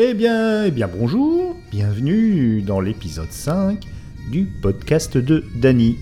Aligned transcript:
Eh 0.00 0.14
bien, 0.14 0.64
eh 0.64 0.70
bien 0.70 0.86
bonjour, 0.86 1.56
bienvenue 1.72 2.62
dans 2.62 2.78
l'épisode 2.78 3.32
5 3.32 3.80
du 4.30 4.44
podcast 4.44 5.18
de 5.18 5.42
Dany. 5.56 5.96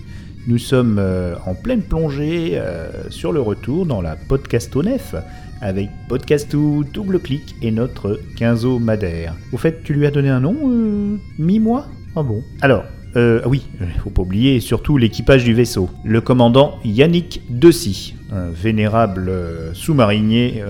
Nous 0.45 0.59
sommes 0.59 0.99
euh, 0.99 1.33
en 1.47 1.55
pleine 1.55 1.81
plongée 1.81 2.59
euh, 2.59 3.09
sur 3.09 3.31
le 3.31 3.41
retour 3.41 3.87
dans 3.87 3.99
la 3.99 4.15
podcastonef 4.15 5.15
avec 5.61 5.89
Podcastou, 6.09 6.85
Double 6.93 7.17
Clic 7.17 7.55
et 7.63 7.71
notre 7.71 8.19
Quinzo 8.35 8.77
Madère. 8.77 9.33
Au 9.51 9.57
fait, 9.57 9.81
tu 9.83 9.95
lui 9.95 10.05
as 10.05 10.11
donné 10.11 10.29
un 10.29 10.41
nom 10.41 10.55
euh, 10.67 11.17
Mi-moi? 11.39 11.87
Ah 12.15 12.21
bon? 12.21 12.43
Alors, 12.61 12.83
euh, 13.15 13.41
ah 13.43 13.47
oui, 13.47 13.65
faut 14.03 14.11
pas 14.11 14.21
oublier 14.21 14.59
surtout 14.59 14.99
l'équipage 14.99 15.43
du 15.43 15.55
vaisseau. 15.55 15.89
Le 16.05 16.21
commandant 16.21 16.77
Yannick 16.85 17.41
Dessy, 17.49 18.13
un 18.31 18.51
vénérable 18.51 19.31
sous-marinier 19.73 20.61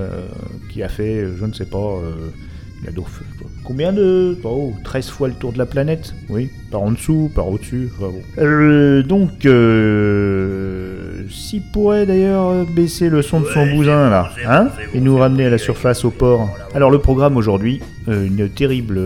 qui 0.71 0.81
a 0.81 0.87
fait, 0.87 1.27
je 1.37 1.43
ne 1.43 1.51
sais 1.51 1.65
pas, 1.65 1.99
il 2.81 2.89
a 2.89 2.91
donc 2.91 3.07
fait, 3.07 3.25
combien 3.63 3.91
de... 3.91 4.37
Oh, 4.43 4.73
13 4.83 5.09
fois 5.09 5.27
le 5.27 5.33
tour 5.33 5.51
de 5.51 5.57
la 5.57 5.65
planète? 5.65 6.13
Oui, 6.29 6.49
par 6.71 6.81
en 6.81 6.91
dessous, 6.91 7.31
par 7.33 7.47
au-dessus, 7.47 7.89
enfin 7.95 8.11
bon. 8.11 8.21
Euh, 8.37 9.03
donc, 9.03 9.45
euh, 9.45 11.23
s'il 11.29 11.63
pourrait 11.71 12.05
d'ailleurs 12.05 12.65
baisser 12.65 13.09
le 13.09 13.21
son 13.21 13.41
de 13.41 13.45
son 13.47 13.61
Ouais, 13.61 13.75
bousin 13.75 14.09
là, 14.09 14.31
hein 14.47 14.69
Et 14.93 14.99
nous 14.99 15.17
ramener 15.17 15.43
bon, 15.43 15.47
à 15.47 15.51
la 15.51 15.57
surface 15.57 16.05
au 16.05 16.11
port. 16.11 16.49
Alors 16.73 16.91
le 16.91 16.99
programme 16.99 17.37
aujourd'hui, 17.37 17.81
euh, 18.07 18.25
une 18.25 18.49
terrible, 18.49 19.01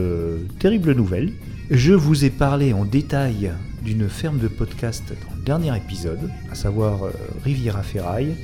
terrible 0.59 0.94
nouvelle. 0.94 1.31
Je 1.69 1.94
vous 1.94 2.25
ai 2.25 2.30
parlé 2.30 2.73
en 2.73 2.83
détail 2.83 3.52
d'une 3.81 4.09
ferme 4.09 4.38
de 4.38 4.47
podcast 4.47 5.03
dans 5.09 5.35
le 5.35 5.41
dernier 5.41 5.75
épisode, 5.75 6.30
à 6.52 6.55
savoir 6.55 7.05
euh, 7.05 7.11
Riviera 7.44 7.81
Ferraille. 7.81 8.35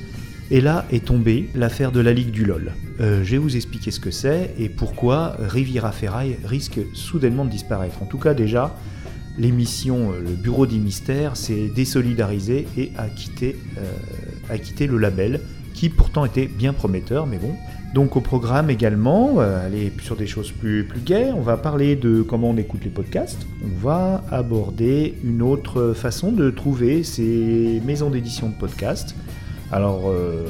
Et 0.50 0.62
là 0.62 0.86
est 0.90 1.04
tombée 1.04 1.50
l'affaire 1.54 1.92
de 1.92 2.00
la 2.00 2.14
Ligue 2.14 2.30
du 2.30 2.44
LOL. 2.44 2.72
Euh, 3.00 3.22
je 3.22 3.32
vais 3.32 3.38
vous 3.38 3.56
expliquer 3.56 3.90
ce 3.90 4.00
que 4.00 4.10
c'est 4.10 4.54
et 4.58 4.70
pourquoi 4.70 5.36
Riviera 5.38 5.92
Ferraille 5.92 6.38
risque 6.42 6.80
soudainement 6.94 7.44
de 7.44 7.50
disparaître. 7.50 8.02
En 8.02 8.06
tout 8.06 8.18
cas 8.18 8.32
déjà, 8.32 8.74
l'émission 9.36 10.12
euh, 10.12 10.20
Le 10.20 10.30
Bureau 10.30 10.66
des 10.66 10.78
Mystères 10.78 11.36
s'est 11.36 11.68
désolidarisé 11.68 12.66
et 12.78 12.92
a 12.96 13.08
quitté, 13.08 13.56
euh, 13.76 13.92
a 14.48 14.56
quitté 14.56 14.86
le 14.86 14.96
label 14.96 15.40
qui 15.74 15.90
pourtant 15.90 16.24
était 16.24 16.46
bien 16.46 16.72
prometteur, 16.72 17.26
mais 17.26 17.36
bon. 17.36 17.54
Donc 17.94 18.16
au 18.16 18.20
programme 18.20 18.68
également, 18.68 19.36
sur 20.02 20.16
des 20.16 20.26
choses 20.26 20.50
plus, 20.50 20.84
plus 20.84 21.00
gaies, 21.00 21.30
on 21.34 21.40
va 21.40 21.56
parler 21.56 21.96
de 21.96 22.20
comment 22.20 22.50
on 22.50 22.56
écoute 22.56 22.84
les 22.84 22.90
podcasts, 22.90 23.46
on 23.64 23.86
va 23.86 24.24
aborder 24.30 25.14
une 25.24 25.40
autre 25.40 25.94
façon 25.94 26.32
de 26.32 26.50
trouver 26.50 27.02
ces 27.02 27.80
maisons 27.86 28.10
d'édition 28.10 28.48
de 28.48 28.54
podcasts. 28.54 29.14
Alors, 29.70 30.08
euh, 30.08 30.46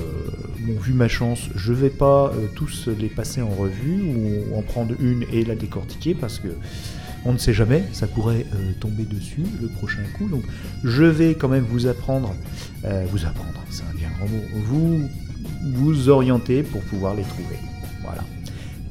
bon, 0.61 0.79
vu 0.81 0.93
ma 0.93 1.09
chance, 1.09 1.49
je 1.57 1.73
vais 1.73 1.91
pas 1.91 2.33
euh, 2.33 2.47
tous 2.55 2.89
les 2.89 3.09
passer 3.09 3.43
en 3.43 3.49
revue 3.49 4.03
ou 4.03 4.57
en 4.57 4.63
prendre 4.63 4.95
une 5.01 5.25
et 5.33 5.45
la 5.45 5.57
décortiquer 5.57 6.15
parce 6.15 6.39
que 6.39 6.49
on 7.25 7.33
ne 7.33 7.39
sait 7.39 7.53
jamais, 7.53 7.83
ça 7.93 8.07
pourrait 8.07 8.47
euh, 8.55 8.73
tomber 8.79 9.03
dessus 9.03 9.43
le 9.61 9.69
prochain 9.69 10.03
coup. 10.17 10.29
Donc, 10.29 10.45
je 10.85 11.03
vais 11.03 11.35
quand 11.35 11.49
même 11.49 11.65
vous 11.69 11.89
apprendre, 11.89 12.33
vous 13.11 13.27
apprendre, 13.27 13.61
c'est 13.71 13.83
un 13.83 13.95
bien 13.97 14.09
grand 14.17 14.29
mot, 14.29 14.43
vous 14.55 15.03
vous 15.75 16.09
orienter 16.09 16.63
pour 16.63 16.81
pouvoir 16.83 17.17
les 17.17 17.25
trouver. 17.25 17.57
Voilà. 18.03 18.23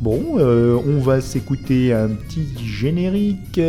Bon, 0.02 0.38
on 0.40 1.00
va 1.00 1.22
s'écouter 1.22 1.94
un 1.94 2.10
petit 2.10 2.48
générique. 2.62 3.60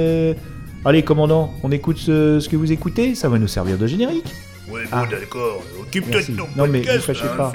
Allez, 0.84 1.04
commandant, 1.04 1.54
on 1.62 1.70
écoute 1.70 1.98
ce 1.98 2.48
que 2.48 2.56
vous 2.56 2.72
écoutez, 2.72 3.14
ça 3.14 3.28
va 3.28 3.38
nous 3.38 3.48
servir 3.48 3.78
de 3.78 3.86
générique. 3.86 4.34
Ouais, 4.70 4.82
bon, 4.84 4.88
Ah. 4.92 5.06
d'accord. 5.10 5.62
Occupe-toi 5.80 6.20
de 6.22 6.36
ton 6.36 6.48
Non, 6.56 6.66
mais 6.68 6.80
vous 6.82 7.00
fâchez 7.00 7.24
hein, 7.24 7.36
pas. 7.36 7.52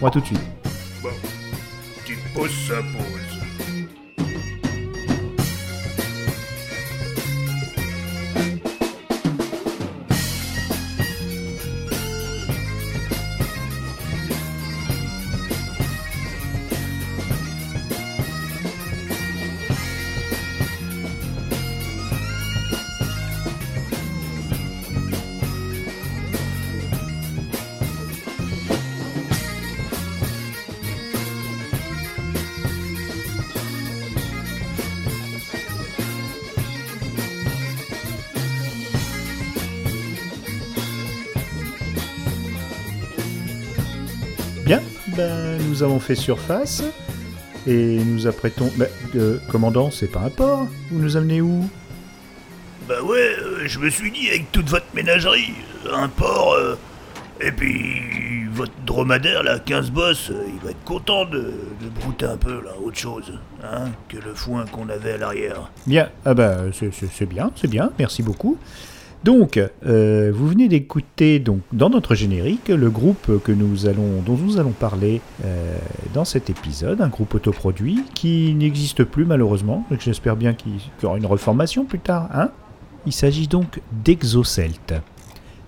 Moi 0.00 0.10
tout 0.10 0.20
de 0.20 0.26
suite. 0.26 0.40
Bon. 1.02 1.10
Tu 2.04 2.16
poses 2.34 2.50
sa 2.68 2.76
pose. 2.76 3.21
Ben, 45.16 45.58
nous 45.68 45.82
avons 45.82 46.00
fait 46.00 46.14
surface 46.14 46.82
et 47.66 47.98
nous 48.04 48.26
apprêtons. 48.26 48.70
Ben, 48.76 48.88
euh, 49.16 49.38
commandant, 49.50 49.90
c'est 49.90 50.10
pas 50.10 50.20
un 50.20 50.30
port 50.30 50.66
Vous 50.90 50.98
nous 50.98 51.16
amenez 51.16 51.40
où? 51.40 51.68
Bah 52.88 53.02
ouais, 53.02 53.36
euh, 53.40 53.66
je 53.66 53.78
me 53.78 53.90
suis 53.90 54.10
dit, 54.10 54.28
avec 54.28 54.50
toute 54.52 54.68
votre 54.68 54.86
ménagerie, 54.94 55.54
un 55.92 56.08
porc, 56.08 56.54
euh, 56.54 56.76
et 57.40 57.52
puis 57.52 58.46
votre 58.52 58.72
dromadaire, 58.84 59.42
là, 59.42 59.58
15 59.58 59.90
boss, 59.90 60.30
il 60.30 60.64
va 60.64 60.70
être 60.70 60.84
content 60.84 61.24
de, 61.24 61.52
de 61.80 61.88
brouter 62.00 62.26
un 62.26 62.36
peu, 62.36 62.62
là, 62.62 62.70
autre 62.82 62.98
chose, 62.98 63.32
hein, 63.62 63.86
que 64.08 64.16
le 64.16 64.34
foin 64.34 64.66
qu'on 64.66 64.88
avait 64.88 65.12
à 65.12 65.18
l'arrière. 65.18 65.70
Bien, 65.86 66.10
ah 66.24 66.34
ben, 66.34 66.70
c'est 66.72 66.90
c'est 66.92 67.26
bien, 67.26 67.52
c'est 67.56 67.70
bien, 67.70 67.90
merci 67.98 68.22
beaucoup. 68.22 68.58
Donc, 69.24 69.60
euh, 69.86 70.32
vous 70.34 70.48
venez 70.48 70.66
d'écouter 70.66 71.38
donc 71.38 71.60
dans 71.72 71.90
notre 71.90 72.14
générique 72.16 72.68
le 72.68 72.90
groupe 72.90 73.40
que 73.44 73.52
nous 73.52 73.86
allons, 73.86 74.20
dont 74.26 74.36
nous 74.36 74.58
allons 74.58 74.72
parler 74.72 75.20
euh, 75.44 75.76
dans 76.12 76.24
cet 76.24 76.50
épisode, 76.50 77.00
un 77.00 77.08
groupe 77.08 77.34
autoproduit 77.34 78.02
qui 78.14 78.52
n'existe 78.54 79.04
plus 79.04 79.24
malheureusement. 79.24 79.86
J'espère 80.00 80.34
bien 80.34 80.54
qu'il 80.54 80.72
y 81.02 81.06
aura 81.06 81.18
une 81.18 81.26
reformation 81.26 81.84
plus 81.84 82.00
tard. 82.00 82.28
Hein 82.34 82.50
Il 83.06 83.12
s'agit 83.12 83.46
donc 83.46 83.80
d'Exocelt. 83.92 84.94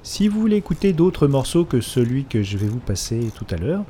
Si 0.02 0.28
vous 0.28 0.40
voulez 0.40 0.56
écouter 0.56 0.92
d'autres 0.92 1.28
morceaux 1.28 1.64
que 1.64 1.80
celui 1.80 2.24
que 2.24 2.42
je 2.42 2.58
vais 2.58 2.66
vous 2.66 2.80
passer 2.80 3.30
tout 3.36 3.46
à 3.54 3.56
l'heure. 3.56 3.84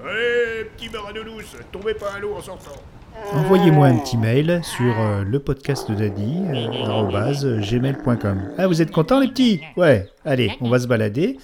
Envoyez-moi 3.32 3.86
un 3.86 3.98
petit 3.98 4.16
mail 4.16 4.60
sur 4.62 4.98
euh, 4.98 5.22
le 5.24 5.38
podcast 5.38 5.90
de 5.90 5.94
Daddy, 5.94 6.42
euh, 6.50 7.60
gmail.com. 7.60 8.50
Ah, 8.58 8.66
vous 8.66 8.82
êtes 8.82 8.90
contents 8.90 9.20
les 9.20 9.28
petits? 9.28 9.60
Ouais, 9.76 10.08
allez, 10.24 10.52
on 10.60 10.68
va 10.68 10.78
se 10.78 10.86
balader. 10.86 11.38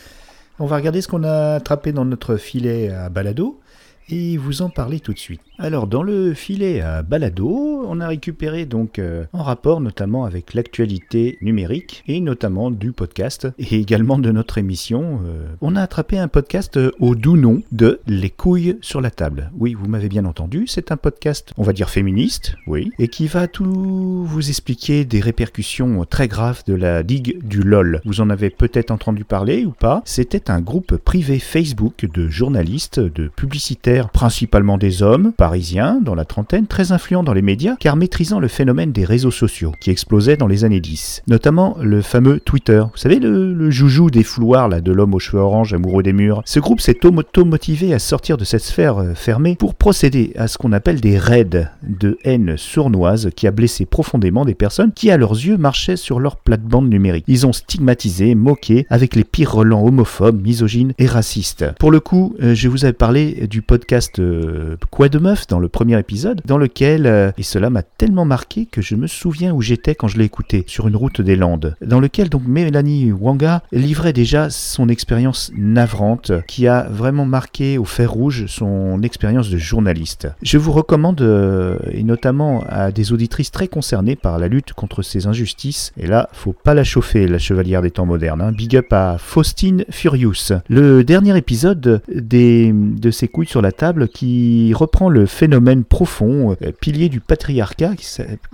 On 0.58 0.66
va 0.66 0.76
regarder 0.76 1.00
ce 1.00 1.08
qu'on 1.08 1.24
a 1.24 1.54
attrapé 1.54 1.92
dans 1.92 2.04
notre 2.04 2.36
filet 2.36 2.90
à 2.90 3.08
balado 3.08 3.60
et 4.08 4.36
vous 4.36 4.62
en 4.62 4.70
parler 4.70 5.00
tout 5.00 5.12
de 5.12 5.18
suite. 5.18 5.40
Alors, 5.62 5.86
dans 5.86 6.02
le 6.02 6.32
filet 6.32 6.80
à 6.80 7.02
balado, 7.02 7.84
on 7.86 8.00
a 8.00 8.08
récupéré 8.08 8.64
donc 8.64 8.98
euh, 8.98 9.26
en 9.34 9.42
rapport 9.42 9.82
notamment 9.82 10.24
avec 10.24 10.54
l'actualité 10.54 11.36
numérique 11.42 12.02
et 12.08 12.20
notamment 12.20 12.70
du 12.70 12.92
podcast 12.92 13.46
et 13.58 13.76
également 13.76 14.18
de 14.18 14.30
notre 14.30 14.56
émission. 14.56 15.20
euh, 15.26 15.44
on 15.60 15.76
a 15.76 15.82
attrapé 15.82 16.18
un 16.18 16.28
podcast 16.28 16.78
euh, 16.78 16.92
au 16.98 17.14
doux 17.14 17.36
nom 17.36 17.60
de 17.72 18.00
Les 18.06 18.30
couilles 18.30 18.78
sur 18.80 19.02
la 19.02 19.10
table. 19.10 19.50
Oui, 19.58 19.74
vous 19.74 19.86
m'avez 19.86 20.08
bien 20.08 20.24
entendu, 20.24 20.64
c'est 20.66 20.92
un 20.92 20.96
podcast, 20.96 21.52
on 21.58 21.62
va 21.62 21.74
dire 21.74 21.90
féministe, 21.90 22.54
oui, 22.66 22.90
et 22.98 23.08
qui 23.08 23.26
va 23.26 23.46
tout 23.46 24.24
vous 24.24 24.48
expliquer 24.48 25.04
des 25.04 25.20
répercussions 25.20 26.06
très 26.08 26.26
graves 26.26 26.62
de 26.66 26.74
la 26.74 27.02
Ligue 27.02 27.38
du 27.44 27.60
LOL. 27.60 28.00
Vous 28.06 28.22
en 28.22 28.30
avez 28.30 28.48
peut-être 28.48 28.90
entendu 28.90 29.24
parler 29.24 29.66
ou 29.66 29.72
pas? 29.72 30.00
C'était 30.06 30.50
un 30.50 30.62
groupe 30.62 30.96
privé 30.96 31.38
Facebook 31.38 32.06
de 32.10 32.30
journalistes, 32.30 32.98
de 32.98 33.28
publicitaires, 33.28 34.08
principalement 34.08 34.78
des 34.78 35.02
hommes, 35.02 35.34
parisiens, 35.50 36.00
dans 36.00 36.14
la 36.14 36.24
trentaine, 36.24 36.68
très 36.68 36.92
influents 36.92 37.24
dans 37.24 37.32
les 37.32 37.42
médias, 37.42 37.74
car 37.80 37.96
maîtrisant 37.96 38.38
le 38.38 38.46
phénomène 38.46 38.92
des 38.92 39.04
réseaux 39.04 39.32
sociaux, 39.32 39.72
qui 39.80 39.90
explosait 39.90 40.36
dans 40.36 40.46
les 40.46 40.64
années 40.64 40.80
10. 40.80 41.24
Notamment 41.26 41.76
le 41.80 42.02
fameux 42.02 42.38
Twitter. 42.38 42.78
Vous 42.78 42.96
savez, 42.96 43.18
le, 43.18 43.52
le 43.52 43.70
joujou 43.72 44.10
des 44.10 44.22
fouloirs, 44.22 44.68
là, 44.68 44.80
de 44.80 44.92
l'homme 44.92 45.12
aux 45.12 45.18
cheveux 45.18 45.42
orange, 45.42 45.74
amoureux 45.74 46.04
des 46.04 46.12
murs. 46.12 46.42
Ce 46.44 46.60
groupe 46.60 46.80
s'est 46.80 47.04
auto-motivé 47.04 47.92
à 47.92 47.98
sortir 47.98 48.36
de 48.36 48.44
cette 48.44 48.62
sphère 48.62 48.98
euh, 48.98 49.14
fermée 49.14 49.56
pour 49.56 49.74
procéder 49.74 50.32
à 50.36 50.46
ce 50.46 50.56
qu'on 50.56 50.70
appelle 50.70 51.00
des 51.00 51.18
raids 51.18 51.66
de 51.82 52.16
haine 52.22 52.56
sournoise 52.56 53.30
qui 53.34 53.48
a 53.48 53.50
blessé 53.50 53.86
profondément 53.86 54.44
des 54.44 54.54
personnes 54.54 54.92
qui, 54.92 55.10
à 55.10 55.16
leurs 55.16 55.32
yeux, 55.32 55.56
marchaient 55.56 55.96
sur 55.96 56.20
leur 56.20 56.36
plate-bande 56.36 56.88
numérique. 56.88 57.24
Ils 57.26 57.44
ont 57.44 57.52
stigmatisé, 57.52 58.36
moqué, 58.36 58.86
avec 58.88 59.16
les 59.16 59.24
pires 59.24 59.52
relents 59.52 59.84
homophobes, 59.84 60.40
misogynes 60.40 60.92
et 60.98 61.06
racistes. 61.06 61.64
Pour 61.80 61.90
le 61.90 61.98
coup, 61.98 62.36
euh, 62.40 62.54
je 62.54 62.68
vous 62.68 62.84
avais 62.84 62.92
parlé 62.92 63.48
du 63.48 63.62
podcast 63.62 64.20
euh, 64.20 64.76
Quoi 64.92 65.08
de 65.08 65.18
meuf? 65.18 65.39
9 65.40 65.46
dans 65.48 65.58
le 65.58 65.68
premier 65.68 65.98
épisode, 65.98 66.40
dans 66.44 66.58
lequel, 66.58 67.06
euh, 67.06 67.32
et 67.38 67.42
cela 67.42 67.70
m'a 67.70 67.82
tellement 67.82 68.24
marqué 68.24 68.66
que 68.66 68.82
je 68.82 68.94
me 68.94 69.06
souviens 69.06 69.52
où 69.52 69.62
j'étais 69.62 69.94
quand 69.94 70.08
je 70.08 70.18
l'ai 70.18 70.24
écouté, 70.24 70.64
sur 70.66 70.88
une 70.88 70.96
route 70.96 71.20
des 71.20 71.36
Landes, 71.36 71.76
dans 71.84 72.00
lequel 72.00 72.28
donc 72.28 72.42
Mélanie 72.46 73.12
Wanga 73.12 73.62
livrait 73.72 74.12
déjà 74.12 74.50
son 74.50 74.88
expérience 74.88 75.52
navrante 75.56 76.32
qui 76.46 76.66
a 76.66 76.86
vraiment 76.90 77.26
marqué 77.26 77.78
au 77.78 77.84
fer 77.84 78.10
rouge 78.10 78.46
son 78.46 79.02
expérience 79.02 79.50
de 79.50 79.58
journaliste. 79.58 80.28
Je 80.42 80.58
vous 80.58 80.72
recommande, 80.72 81.20
euh, 81.22 81.76
et 81.92 82.02
notamment 82.02 82.64
à 82.68 82.92
des 82.92 83.12
auditrices 83.12 83.50
très 83.50 83.68
concernées 83.68 84.16
par 84.16 84.38
la 84.38 84.48
lutte 84.48 84.72
contre 84.72 85.02
ces 85.02 85.26
injustices, 85.26 85.92
et 85.96 86.06
là, 86.06 86.28
faut 86.32 86.52
pas 86.52 86.74
la 86.74 86.84
chauffer, 86.84 87.26
la 87.26 87.38
chevalière 87.38 87.82
des 87.82 87.90
temps 87.90 88.06
modernes, 88.06 88.40
hein. 88.40 88.52
big 88.52 88.76
up 88.76 88.92
à 88.92 89.16
Faustine 89.18 89.84
Furious. 89.90 90.52
Le 90.68 91.04
dernier 91.04 91.36
épisode 91.36 92.02
des, 92.08 92.72
de 92.74 93.10
ces 93.10 93.28
couilles 93.28 93.46
sur 93.46 93.62
la 93.62 93.72
table 93.72 94.08
qui 94.08 94.72
reprend 94.74 95.08
le 95.08 95.26
phénomène 95.30 95.84
profond, 95.84 96.56
euh, 96.62 96.72
pilier 96.78 97.08
du 97.08 97.20
patriarcat, 97.20 97.92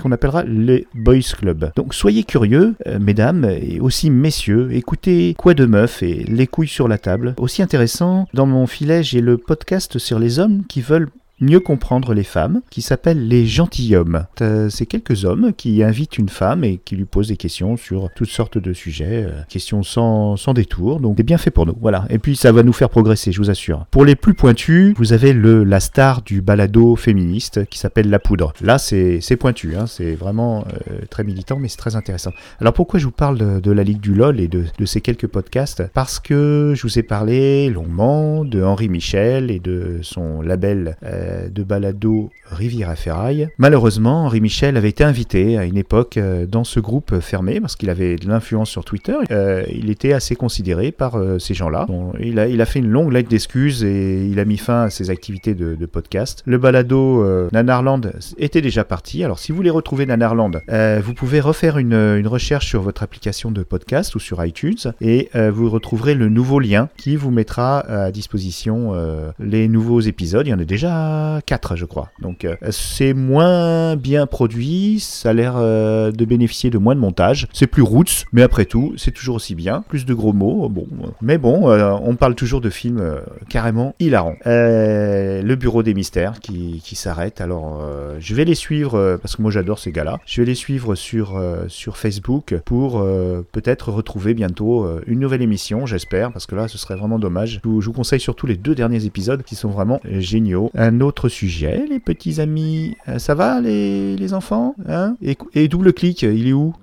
qu'on 0.00 0.12
appellera 0.12 0.44
les 0.44 0.86
Boys 0.94 1.34
Club. 1.36 1.72
Donc 1.74 1.94
soyez 1.94 2.22
curieux, 2.22 2.74
euh, 2.86 2.98
mesdames, 3.00 3.44
et 3.44 3.80
aussi 3.80 4.10
messieurs, 4.10 4.68
écoutez 4.72 5.34
Quoi 5.38 5.54
de 5.54 5.66
meuf 5.66 6.02
et 6.02 6.24
les 6.24 6.46
couilles 6.46 6.68
sur 6.68 6.86
la 6.86 6.98
table. 6.98 7.34
Aussi 7.38 7.62
intéressant, 7.62 8.28
dans 8.34 8.46
mon 8.46 8.66
filet, 8.66 9.02
j'ai 9.02 9.20
le 9.20 9.38
podcast 9.38 9.98
sur 9.98 10.18
les 10.18 10.38
hommes 10.38 10.64
qui 10.68 10.80
veulent 10.80 11.08
mieux 11.40 11.60
comprendre 11.60 12.14
les 12.14 12.24
femmes, 12.24 12.62
qui 12.70 12.82
s'appelle 12.82 13.28
Les 13.28 13.46
Gentilhommes. 13.46 14.24
Euh, 14.40 14.68
c'est 14.70 14.86
quelques 14.86 15.24
hommes 15.24 15.52
qui 15.54 15.82
invitent 15.82 16.18
une 16.18 16.28
femme 16.28 16.64
et 16.64 16.80
qui 16.82 16.96
lui 16.96 17.04
posent 17.04 17.28
des 17.28 17.36
questions 17.36 17.76
sur 17.76 18.10
toutes 18.14 18.30
sortes 18.30 18.58
de 18.58 18.72
sujets, 18.72 19.24
euh, 19.24 19.42
questions 19.48 19.82
sans, 19.82 20.36
sans 20.36 20.54
détour, 20.54 21.00
donc 21.00 21.16
c'est 21.18 21.22
bien 21.22 21.38
fait 21.38 21.50
pour 21.50 21.66
nous, 21.66 21.76
voilà. 21.80 22.06
Et 22.08 22.18
puis 22.18 22.36
ça 22.36 22.52
va 22.52 22.62
nous 22.62 22.72
faire 22.72 22.88
progresser, 22.88 23.32
je 23.32 23.38
vous 23.38 23.50
assure. 23.50 23.86
Pour 23.90 24.04
les 24.04 24.16
plus 24.16 24.34
pointus, 24.34 24.94
vous 24.96 25.12
avez 25.12 25.32
le, 25.32 25.64
la 25.64 25.80
star 25.80 26.22
du 26.22 26.40
balado 26.40 26.96
féministe 26.96 27.66
qui 27.66 27.78
s'appelle 27.78 28.08
La 28.08 28.18
Poudre. 28.18 28.52
Là, 28.62 28.78
c'est 28.78 29.20
pointu, 29.38 29.76
hein, 29.76 29.86
c'est 29.86 30.14
vraiment 30.14 30.64
euh, 30.90 31.00
très 31.10 31.24
militant, 31.24 31.58
mais 31.58 31.68
c'est 31.68 31.76
très 31.76 31.96
intéressant. 31.96 32.30
Alors 32.60 32.72
pourquoi 32.72 32.98
je 32.98 33.04
vous 33.04 33.10
parle 33.10 33.36
de, 33.36 33.60
de, 33.60 33.70
la 33.72 33.82
Ligue 33.82 34.00
du 34.00 34.14
LOL 34.14 34.40
et 34.40 34.48
de, 34.48 34.64
de 34.78 34.84
ces 34.86 35.00
quelques 35.02 35.26
podcasts? 35.26 35.82
Parce 35.92 36.18
que 36.18 36.72
je 36.74 36.82
vous 36.82 36.98
ai 36.98 37.02
parlé 37.02 37.68
longuement 37.68 38.44
de 38.44 38.62
Henri 38.62 38.88
Michel 38.88 39.50
et 39.50 39.58
de 39.58 39.98
son 40.02 40.40
label 40.40 40.96
euh, 41.02 41.25
de 41.50 41.62
balado 41.62 42.30
Rivière 42.50 42.90
à 42.90 42.96
Ferraille. 42.96 43.48
Malheureusement, 43.58 44.24
Henri 44.24 44.40
Michel 44.40 44.76
avait 44.76 44.88
été 44.88 45.04
invité 45.04 45.58
à 45.58 45.64
une 45.64 45.76
époque 45.76 46.16
euh, 46.16 46.46
dans 46.46 46.64
ce 46.64 46.80
groupe 46.80 47.18
fermé 47.20 47.60
parce 47.60 47.76
qu'il 47.76 47.90
avait 47.90 48.16
de 48.16 48.28
l'influence 48.28 48.70
sur 48.70 48.84
Twitter. 48.84 49.16
Euh, 49.30 49.64
il 49.72 49.90
était 49.90 50.12
assez 50.12 50.36
considéré 50.36 50.92
par 50.92 51.16
ces 51.38 51.54
gens-là. 51.54 51.86
il, 52.20 52.38
a, 52.38 52.66
fait 52.66 52.78
une 52.78 52.88
longue 52.88 53.12
lettre 53.12 53.28
d'excuses 53.28 53.84
et 53.84 54.26
il 54.26 54.38
a 54.38 54.44
mis 54.44 54.56
fin 54.56 54.82
à 54.82 54.90
ses 54.90 55.10
activités 55.10 55.54
de, 55.54 55.86
podcast. 55.86 56.42
Le 56.46 56.58
balado 56.58 57.24
Nanarland 57.52 58.12
était 58.38 58.60
déjà 58.60 58.84
parti. 58.84 59.22
Alors 59.24 59.38
si 59.38 59.52
vous 59.52 59.56
voulez 59.56 59.70
retrouver 59.70 60.06
Nanarland, 60.06 60.60
vous 61.02 61.14
pouvez 61.14 61.40
refaire 61.40 61.78
une, 61.78 62.26
recherche 62.26 62.66
sur 62.66 62.82
votre 62.82 63.02
application 63.02 63.50
de 63.50 63.62
podcast 63.62 64.14
ou 64.14 64.18
sur 64.18 64.44
iTunes 64.44 64.92
et 65.00 65.30
vous 65.34 65.70
retrouverez 65.70 66.14
le 66.14 66.28
nouveau 66.28 66.60
lien 66.60 66.88
qui 66.96 67.16
vous 67.16 67.30
mettra 67.30 67.80
à 67.80 68.10
disposition 68.10 68.94
les 69.38 69.68
nouveaux 69.68 70.00
épisodes. 70.00 70.46
Il 70.46 70.50
y 70.50 70.54
en 70.54 70.58
a 70.58 70.64
déjà 70.64 71.15
4 71.44 71.76
je 71.76 71.84
crois. 71.84 72.10
Donc 72.20 72.44
euh, 72.44 72.56
c'est 72.70 73.14
moins 73.14 73.96
bien 73.96 74.26
produit, 74.26 75.00
ça 75.00 75.30
a 75.30 75.32
l'air 75.32 75.54
euh, 75.56 76.12
de 76.12 76.24
bénéficier 76.24 76.70
de 76.70 76.78
moins 76.78 76.94
de 76.94 77.00
montage. 77.00 77.48
C'est 77.52 77.66
plus 77.66 77.82
roots, 77.82 78.24
mais 78.32 78.42
après 78.42 78.64
tout, 78.64 78.94
c'est 78.96 79.10
toujours 79.10 79.36
aussi 79.36 79.54
bien. 79.54 79.84
Plus 79.88 80.04
de 80.04 80.14
gros 80.14 80.32
mots, 80.32 80.68
bon. 80.68 80.86
Mais 81.22 81.38
bon, 81.38 81.70
euh, 81.70 81.92
on 82.02 82.16
parle 82.16 82.34
toujours 82.34 82.60
de 82.60 82.70
films 82.70 83.02
carrément 83.48 83.94
hilarants. 83.98 84.36
le 84.44 85.54
Bureau 85.54 85.82
des 85.82 85.94
Mystères 85.94 86.40
qui, 86.40 86.80
s'arrête. 86.96 87.40
Alors 87.40 87.82
je 88.18 88.34
vais 88.34 88.44
les 88.44 88.54
suivre, 88.54 89.18
parce 89.20 89.36
que 89.36 89.42
moi 89.42 89.50
j'adore 89.50 89.78
ces 89.78 89.92
gars-là. 89.92 90.18
Je 90.26 90.40
vais 90.40 90.46
les 90.46 90.54
suivre 90.54 90.94
sur, 90.94 91.40
sur 91.68 91.96
Facebook 91.96 92.54
pour 92.64 93.04
peut-être 93.52 93.90
retrouver 93.90 94.34
bientôt 94.34 94.86
une 95.06 95.20
nouvelle 95.20 95.42
émission, 95.42 95.86
j'espère, 95.86 96.32
parce 96.32 96.46
que 96.46 96.54
là 96.54 96.68
ce 96.68 96.78
serait 96.78 96.96
vraiment 96.96 97.18
dommage. 97.18 97.60
Je 97.62 97.68
vous, 97.68 97.80
je 97.80 97.86
vous 97.86 97.92
conseille 97.92 98.20
surtout 98.20 98.46
les 98.46 98.56
deux 98.56 98.74
derniers 98.74 99.04
épisodes 99.04 99.42
qui 99.42 99.54
sont 99.56 99.68
vraiment 99.68 100.00
géniaux. 100.04 100.70
Un 100.74 101.00
autre 101.00 101.05
sujet, 101.28 101.86
les 101.88 102.00
petits 102.00 102.40
amis. 102.40 102.96
Euh, 103.08 103.18
ça 103.18 103.34
va, 103.34 103.60
les, 103.60 104.16
les 104.16 104.34
enfants 104.34 104.74
hein? 104.88 105.16
Et, 105.22 105.36
et 105.54 105.68
double 105.68 105.92
clic, 105.92 106.22
il 106.22 106.48
est 106.48 106.52
où? 106.52 106.74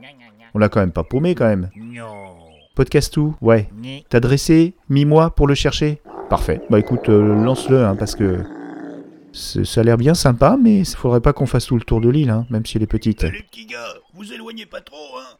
On 0.53 0.59
l'a 0.59 0.69
quand 0.69 0.79
même 0.79 0.91
pas 0.91 1.03
paumé, 1.03 1.35
quand 1.35 1.47
même. 1.47 1.69
Podcast 2.75 3.15
où? 3.17 3.35
Ouais. 3.41 3.69
T'as 4.09 4.19
dressé 4.19 4.73
Mi-moi 4.89 5.31
pour 5.35 5.47
le 5.47 5.55
chercher? 5.55 6.01
Parfait. 6.29 6.61
Bah 6.69 6.79
écoute, 6.79 7.09
euh, 7.09 7.43
lance-le, 7.43 7.83
hein, 7.85 7.95
parce 7.95 8.15
que 8.15 8.39
ça 9.31 9.81
a 9.81 9.83
l'air 9.83 9.97
bien 9.97 10.13
sympa, 10.13 10.57
mais 10.61 10.79
il 10.79 10.85
faudrait 10.85 11.21
pas 11.21 11.33
qu'on 11.33 11.45
fasse 11.45 11.65
tout 11.65 11.75
le 11.75 11.83
tour 11.83 12.01
de 12.01 12.09
l'île, 12.09 12.29
hein, 12.29 12.45
même 12.49 12.65
si 12.65 12.77
elle 12.77 12.83
est 12.83 12.87
petite. 12.87 13.23
les 13.23 13.43
petits 13.43 13.65
gars, 13.65 13.93
vous 14.13 14.31
éloignez 14.31 14.65
pas 14.65 14.81
trop, 14.81 15.17
hein? 15.19 15.37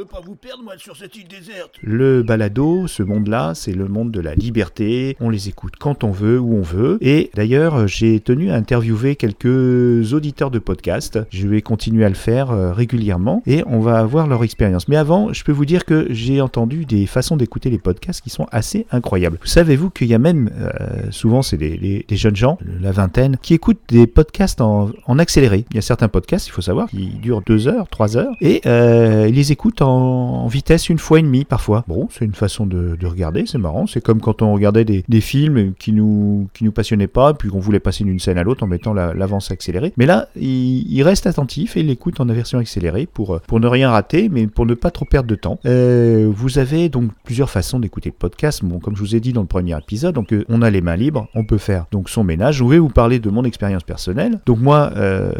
Pas 0.00 0.20
vous 0.24 0.34
perdre, 0.34 0.62
moi, 0.64 0.72
sur 0.78 0.96
cette 0.96 1.16
île 1.16 1.28
déserte. 1.28 1.74
Le 1.82 2.22
balado, 2.22 2.86
ce 2.86 3.02
monde-là, 3.02 3.52
c'est 3.54 3.72
le 3.72 3.88
monde 3.88 4.10
de 4.10 4.20
la 4.20 4.34
liberté. 4.34 5.16
On 5.20 5.28
les 5.28 5.50
écoute 5.50 5.74
quand 5.78 6.02
on 6.02 6.10
veut, 6.10 6.40
où 6.40 6.54
on 6.56 6.62
veut. 6.62 6.96
Et 7.02 7.30
d'ailleurs, 7.34 7.86
j'ai 7.86 8.18
tenu 8.20 8.50
à 8.50 8.54
interviewer 8.54 9.16
quelques 9.16 10.14
auditeurs 10.14 10.50
de 10.50 10.58
podcast. 10.58 11.18
Je 11.30 11.46
vais 11.46 11.60
continuer 11.60 12.06
à 12.06 12.08
le 12.08 12.14
faire 12.14 12.50
euh, 12.50 12.72
régulièrement 12.72 13.42
et 13.46 13.62
on 13.66 13.80
va 13.80 13.98
avoir 13.98 14.26
leur 14.26 14.42
expérience. 14.44 14.88
Mais 14.88 14.96
avant, 14.96 15.32
je 15.34 15.44
peux 15.44 15.52
vous 15.52 15.66
dire 15.66 15.84
que 15.84 16.06
j'ai 16.08 16.40
entendu 16.40 16.86
des 16.86 17.04
façons 17.04 17.36
d'écouter 17.36 17.68
les 17.68 17.78
podcasts 17.78 18.22
qui 18.22 18.30
sont 18.30 18.46
assez 18.50 18.86
incroyables. 18.92 19.38
Savez-vous 19.44 19.90
qu'il 19.90 20.08
y 20.08 20.14
a 20.14 20.18
même, 20.18 20.50
euh, 20.58 21.10
souvent, 21.10 21.42
c'est 21.42 21.58
des, 21.58 22.06
jeunes 22.12 22.36
gens, 22.36 22.58
la 22.80 22.92
vingtaine, 22.92 23.36
qui 23.42 23.52
écoutent 23.52 23.82
des 23.88 24.06
podcasts 24.06 24.62
en, 24.62 24.90
accéléré. 25.18 25.66
Il 25.70 25.76
y 25.76 25.78
a 25.78 25.82
certains 25.82 26.08
podcasts, 26.08 26.46
il 26.48 26.52
faut 26.52 26.62
savoir, 26.62 26.88
qui 26.88 27.08
durent 27.20 27.42
deux 27.42 27.68
heures, 27.68 27.88
trois 27.88 28.16
heures, 28.16 28.34
et 28.40 28.62
euh, 28.64 29.26
ils 29.28 29.34
les 29.34 29.52
écoutent 29.52 29.81
en, 29.82 30.46
vitesse 30.46 30.88
une 30.88 30.98
fois 30.98 31.18
et 31.18 31.22
demie 31.22 31.44
parfois. 31.44 31.84
Bon, 31.88 32.08
c'est 32.10 32.24
une 32.24 32.34
façon 32.34 32.66
de, 32.66 32.96
regarder, 33.04 33.44
c'est 33.46 33.58
marrant. 33.58 33.86
C'est 33.86 34.00
comme 34.00 34.20
quand 34.20 34.42
on 34.42 34.52
regardait 34.52 34.84
des, 34.84 35.20
films 35.20 35.74
qui 35.78 35.92
nous, 35.92 36.48
qui 36.52 36.64
nous 36.64 36.72
passionnaient 36.72 37.06
pas, 37.06 37.34
puis 37.34 37.48
qu'on 37.48 37.60
voulait 37.60 37.80
passer 37.80 38.04
d'une 38.04 38.18
scène 38.18 38.38
à 38.38 38.42
l'autre 38.42 38.64
en 38.64 38.66
mettant 38.66 38.92
l'avance 38.92 39.50
accélérée. 39.50 39.92
Mais 39.96 40.06
là, 40.06 40.28
il, 40.36 41.02
reste 41.02 41.26
attentif 41.26 41.76
et 41.76 41.80
il 41.80 41.90
écoute 41.90 42.20
en 42.20 42.26
version 42.26 42.58
accélérée 42.58 43.06
pour, 43.06 43.40
pour 43.40 43.60
ne 43.60 43.66
rien 43.66 43.90
rater, 43.90 44.28
mais 44.28 44.46
pour 44.46 44.66
ne 44.66 44.74
pas 44.74 44.90
trop 44.90 45.04
perdre 45.04 45.28
de 45.28 45.34
temps. 45.34 45.58
Euh, 45.66 46.30
vous 46.32 46.58
avez 46.58 46.88
donc 46.88 47.10
plusieurs 47.24 47.50
façons 47.50 47.80
d'écouter 47.80 48.10
le 48.10 48.14
podcast. 48.14 48.64
Bon, 48.64 48.78
comme 48.78 48.96
je 48.96 49.00
vous 49.00 49.16
ai 49.16 49.20
dit 49.20 49.32
dans 49.32 49.42
le 49.42 49.46
premier 49.46 49.76
épisode, 49.76 50.16
euh, 50.32 50.44
on 50.48 50.62
a 50.62 50.70
les 50.70 50.80
mains 50.80 50.96
libres, 50.96 51.28
on 51.34 51.44
peut 51.44 51.58
faire 51.58 51.86
donc 51.90 52.08
son 52.08 52.24
ménage. 52.24 52.56
Je 52.56 52.64
vais 52.64 52.78
vous 52.78 52.88
parler 52.88 53.18
de 53.18 53.30
mon 53.30 53.44
expérience 53.44 53.82
personnelle. 53.82 54.40
Donc 54.46 54.60
moi, 54.60 54.92
euh, 54.96 55.32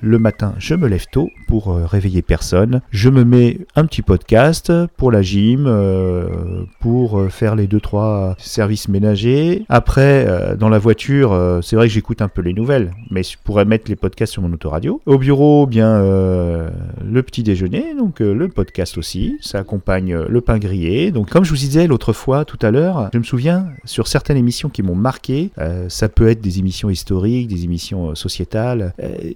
le 0.00 0.18
matin, 0.18 0.54
je 0.58 0.74
me 0.74 0.88
lève 0.88 1.06
tôt 1.12 1.30
pour 1.48 1.74
réveiller 1.76 2.22
personne. 2.22 2.80
Je 2.90 3.10
me 3.10 3.24
mets 3.24 3.58
un 3.76 3.86
petit 3.90 4.02
podcast 4.02 4.72
pour 4.96 5.10
la 5.10 5.20
gym, 5.20 5.64
euh, 5.66 6.62
pour 6.78 7.18
euh, 7.18 7.28
faire 7.28 7.56
les 7.56 7.66
deux 7.66 7.80
trois 7.80 8.36
services 8.38 8.86
ménagers. 8.86 9.64
Après, 9.68 10.26
euh, 10.28 10.54
dans 10.54 10.68
la 10.68 10.78
voiture, 10.78 11.58
c'est 11.60 11.74
vrai 11.74 11.88
que 11.88 11.92
j'écoute 11.92 12.22
un 12.22 12.28
peu 12.28 12.40
les 12.40 12.52
nouvelles, 12.52 12.92
mais 13.10 13.24
je 13.24 13.36
pourrais 13.42 13.64
mettre 13.64 13.90
les 13.90 13.96
podcasts 13.96 14.32
sur 14.32 14.42
mon 14.42 14.52
autoradio. 14.52 15.02
Au 15.06 15.18
bureau, 15.18 15.66
bien 15.66 15.98
le 16.00 17.22
petit 17.22 17.42
déjeuner, 17.42 17.94
donc 17.98 18.20
le 18.20 18.48
podcast 18.48 18.96
aussi. 18.96 19.36
Ça 19.40 19.58
accompagne 19.58 20.14
le 20.14 20.40
pain 20.40 20.58
grillé. 20.58 21.10
Donc 21.10 21.28
comme 21.30 21.44
je 21.44 21.50
vous 21.50 21.56
disais 21.56 21.88
l'autre 21.88 22.12
fois, 22.12 22.44
tout 22.44 22.58
à 22.62 22.70
l'heure, 22.70 23.10
je 23.12 23.18
me 23.18 23.24
souviens 23.24 23.66
sur 23.84 24.06
certaines 24.06 24.36
émissions 24.36 24.68
qui 24.68 24.84
m'ont 24.84 24.94
marqué. 24.94 25.50
ça 25.88 26.08
peut 26.08 26.28
être 26.28 26.40
des 26.40 26.60
émissions 26.60 26.90
historiques, 26.90 27.48
des 27.48 27.64
émissions 27.64 28.14
sociétales. 28.14 28.94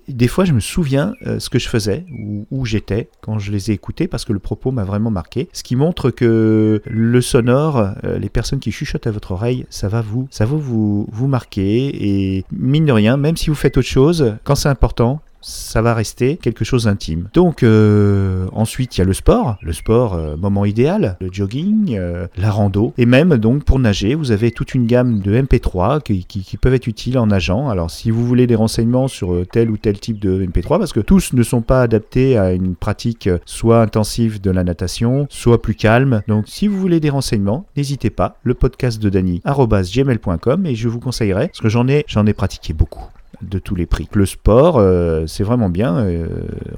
des 0.09 0.29
fois, 0.29 0.45
je 0.45 0.53
me 0.53 0.61
souviens 0.61 1.15
ce 1.39 1.51
que 1.51 1.59
je 1.59 1.69
faisais 1.69 2.05
ou 2.17 2.47
où 2.51 2.65
j'étais 2.65 3.09
quand 3.21 3.39
je 3.41 3.51
les 3.51 3.71
ai 3.71 3.75
écoutées 3.75 4.07
parce 4.07 4.25
que 4.25 4.33
le 4.33 4.44
propos 4.45 4.71
m'a 4.71 4.85
vraiment 4.85 5.11
marqué. 5.11 5.49
Ce 5.53 5.65
qui 5.65 5.75
montre 5.75 6.11
que 6.11 6.81
le 6.85 7.21
sonore, 7.21 7.91
euh, 8.05 8.19
les 8.19 8.29
personnes 8.29 8.61
qui 8.61 8.71
chuchotent 8.71 9.09
à 9.09 9.11
votre 9.11 9.33
oreille, 9.33 9.67
ça 9.71 9.89
va 9.89 10.01
vous, 10.01 10.29
ça 10.31 10.45
vous, 10.45 11.09
vous 11.11 11.27
marquer. 11.27 12.37
Et 12.37 12.45
mine 12.53 12.87
de 12.87 12.93
rien, 12.93 13.17
même 13.17 13.37
si 13.37 13.51
vous 13.51 13.57
faites 13.57 13.77
autre 13.77 13.89
chose, 13.89 14.37
quand 14.45 14.55
c'est 14.55 14.69
important, 14.69 15.21
ça 15.45 15.83
va 15.83 15.95
rester 15.95 16.37
quelque 16.37 16.65
chose 16.65 16.85
d'intime. 16.85 17.29
Donc 17.35 17.63
euh, 17.63 18.47
ensuite 18.53 18.97
il 18.97 19.01
y 19.01 19.03
a 19.03 19.05
le 19.05 19.13
sport, 19.13 19.59
le 19.63 19.73
sport 19.73 20.15
euh, 20.15 20.37
moment 20.37 20.65
idéal, 20.65 21.17
le 21.21 21.29
jogging, 21.31 21.97
euh, 21.99 22.27
la 22.37 22.51
rando, 22.51 22.95
et 22.99 23.07
même 23.07 23.37
donc 23.37 23.65
pour 23.65 23.79
nager 23.79 24.15
vous 24.15 24.33
avez 24.33 24.51
toute 24.51 24.75
une 24.75 24.87
gamme 24.87 25.21
de 25.21 25.41
MP3 25.41 26.03
qui, 26.03 26.57
peuvent 26.61 26.75
être 26.75 26.87
utiles 26.87 27.19
en 27.19 27.27
nageant. 27.27 27.69
Alors 27.69 27.91
si 27.91 28.11
vous 28.11 28.27
voulez 28.27 28.47
des 28.47 28.55
renseignements 28.55 29.09
sur 29.09 29.47
tel 29.53 29.71
ou 29.71 29.77
tel 29.77 29.99
type 30.01 30.19
de 30.19 30.45
MP3, 30.45 30.79
parce 30.79 30.93
que 30.93 31.01
tous 31.01 31.33
ne 31.33 31.43
sont 31.43 31.63
pas 31.63 31.83
adaptés 31.83 32.39
à 32.39 32.53
une 32.53 32.75
pratique 32.75 33.29
soit 33.45 33.83
intensive 33.83 34.41
de 34.41 34.51
la 34.51 34.65
natation, 34.65 35.27
soit 35.29 35.61
plus 35.61 35.75
calme. 35.75 36.23
Donc 36.29 36.45
si 36.49 36.69
vous 36.69 36.79
voulez 36.79 37.01
des 37.01 37.11
renseignements, 37.11 37.67
n'hésitez 37.77 38.11
pas, 38.11 38.39
le 38.43 38.55
podcast 38.55 39.03
de 39.03 39.11
Dany 39.11 39.43
gmail.com 39.45 40.67
et 40.67 40.75
je 40.75 40.89
vous 40.89 41.01
conseillerais, 41.01 41.49
parce 41.49 41.61
que 41.61 41.69
j'en 41.69 41.89
ai, 41.89 42.05
j'en 42.09 42.27
ai 42.27 42.33
pratiqué 42.33 42.73
beaucoup 42.73 43.05
de 43.43 43.59
tous 43.59 43.75
les 43.75 43.87
prix. 43.87 44.09
Le 44.15 44.27
sport, 44.27 44.77
euh, 44.79 45.27
c'est 45.27 45.45
vraiment 45.45 45.69
bien. 45.69 45.97
euh, 45.99 46.27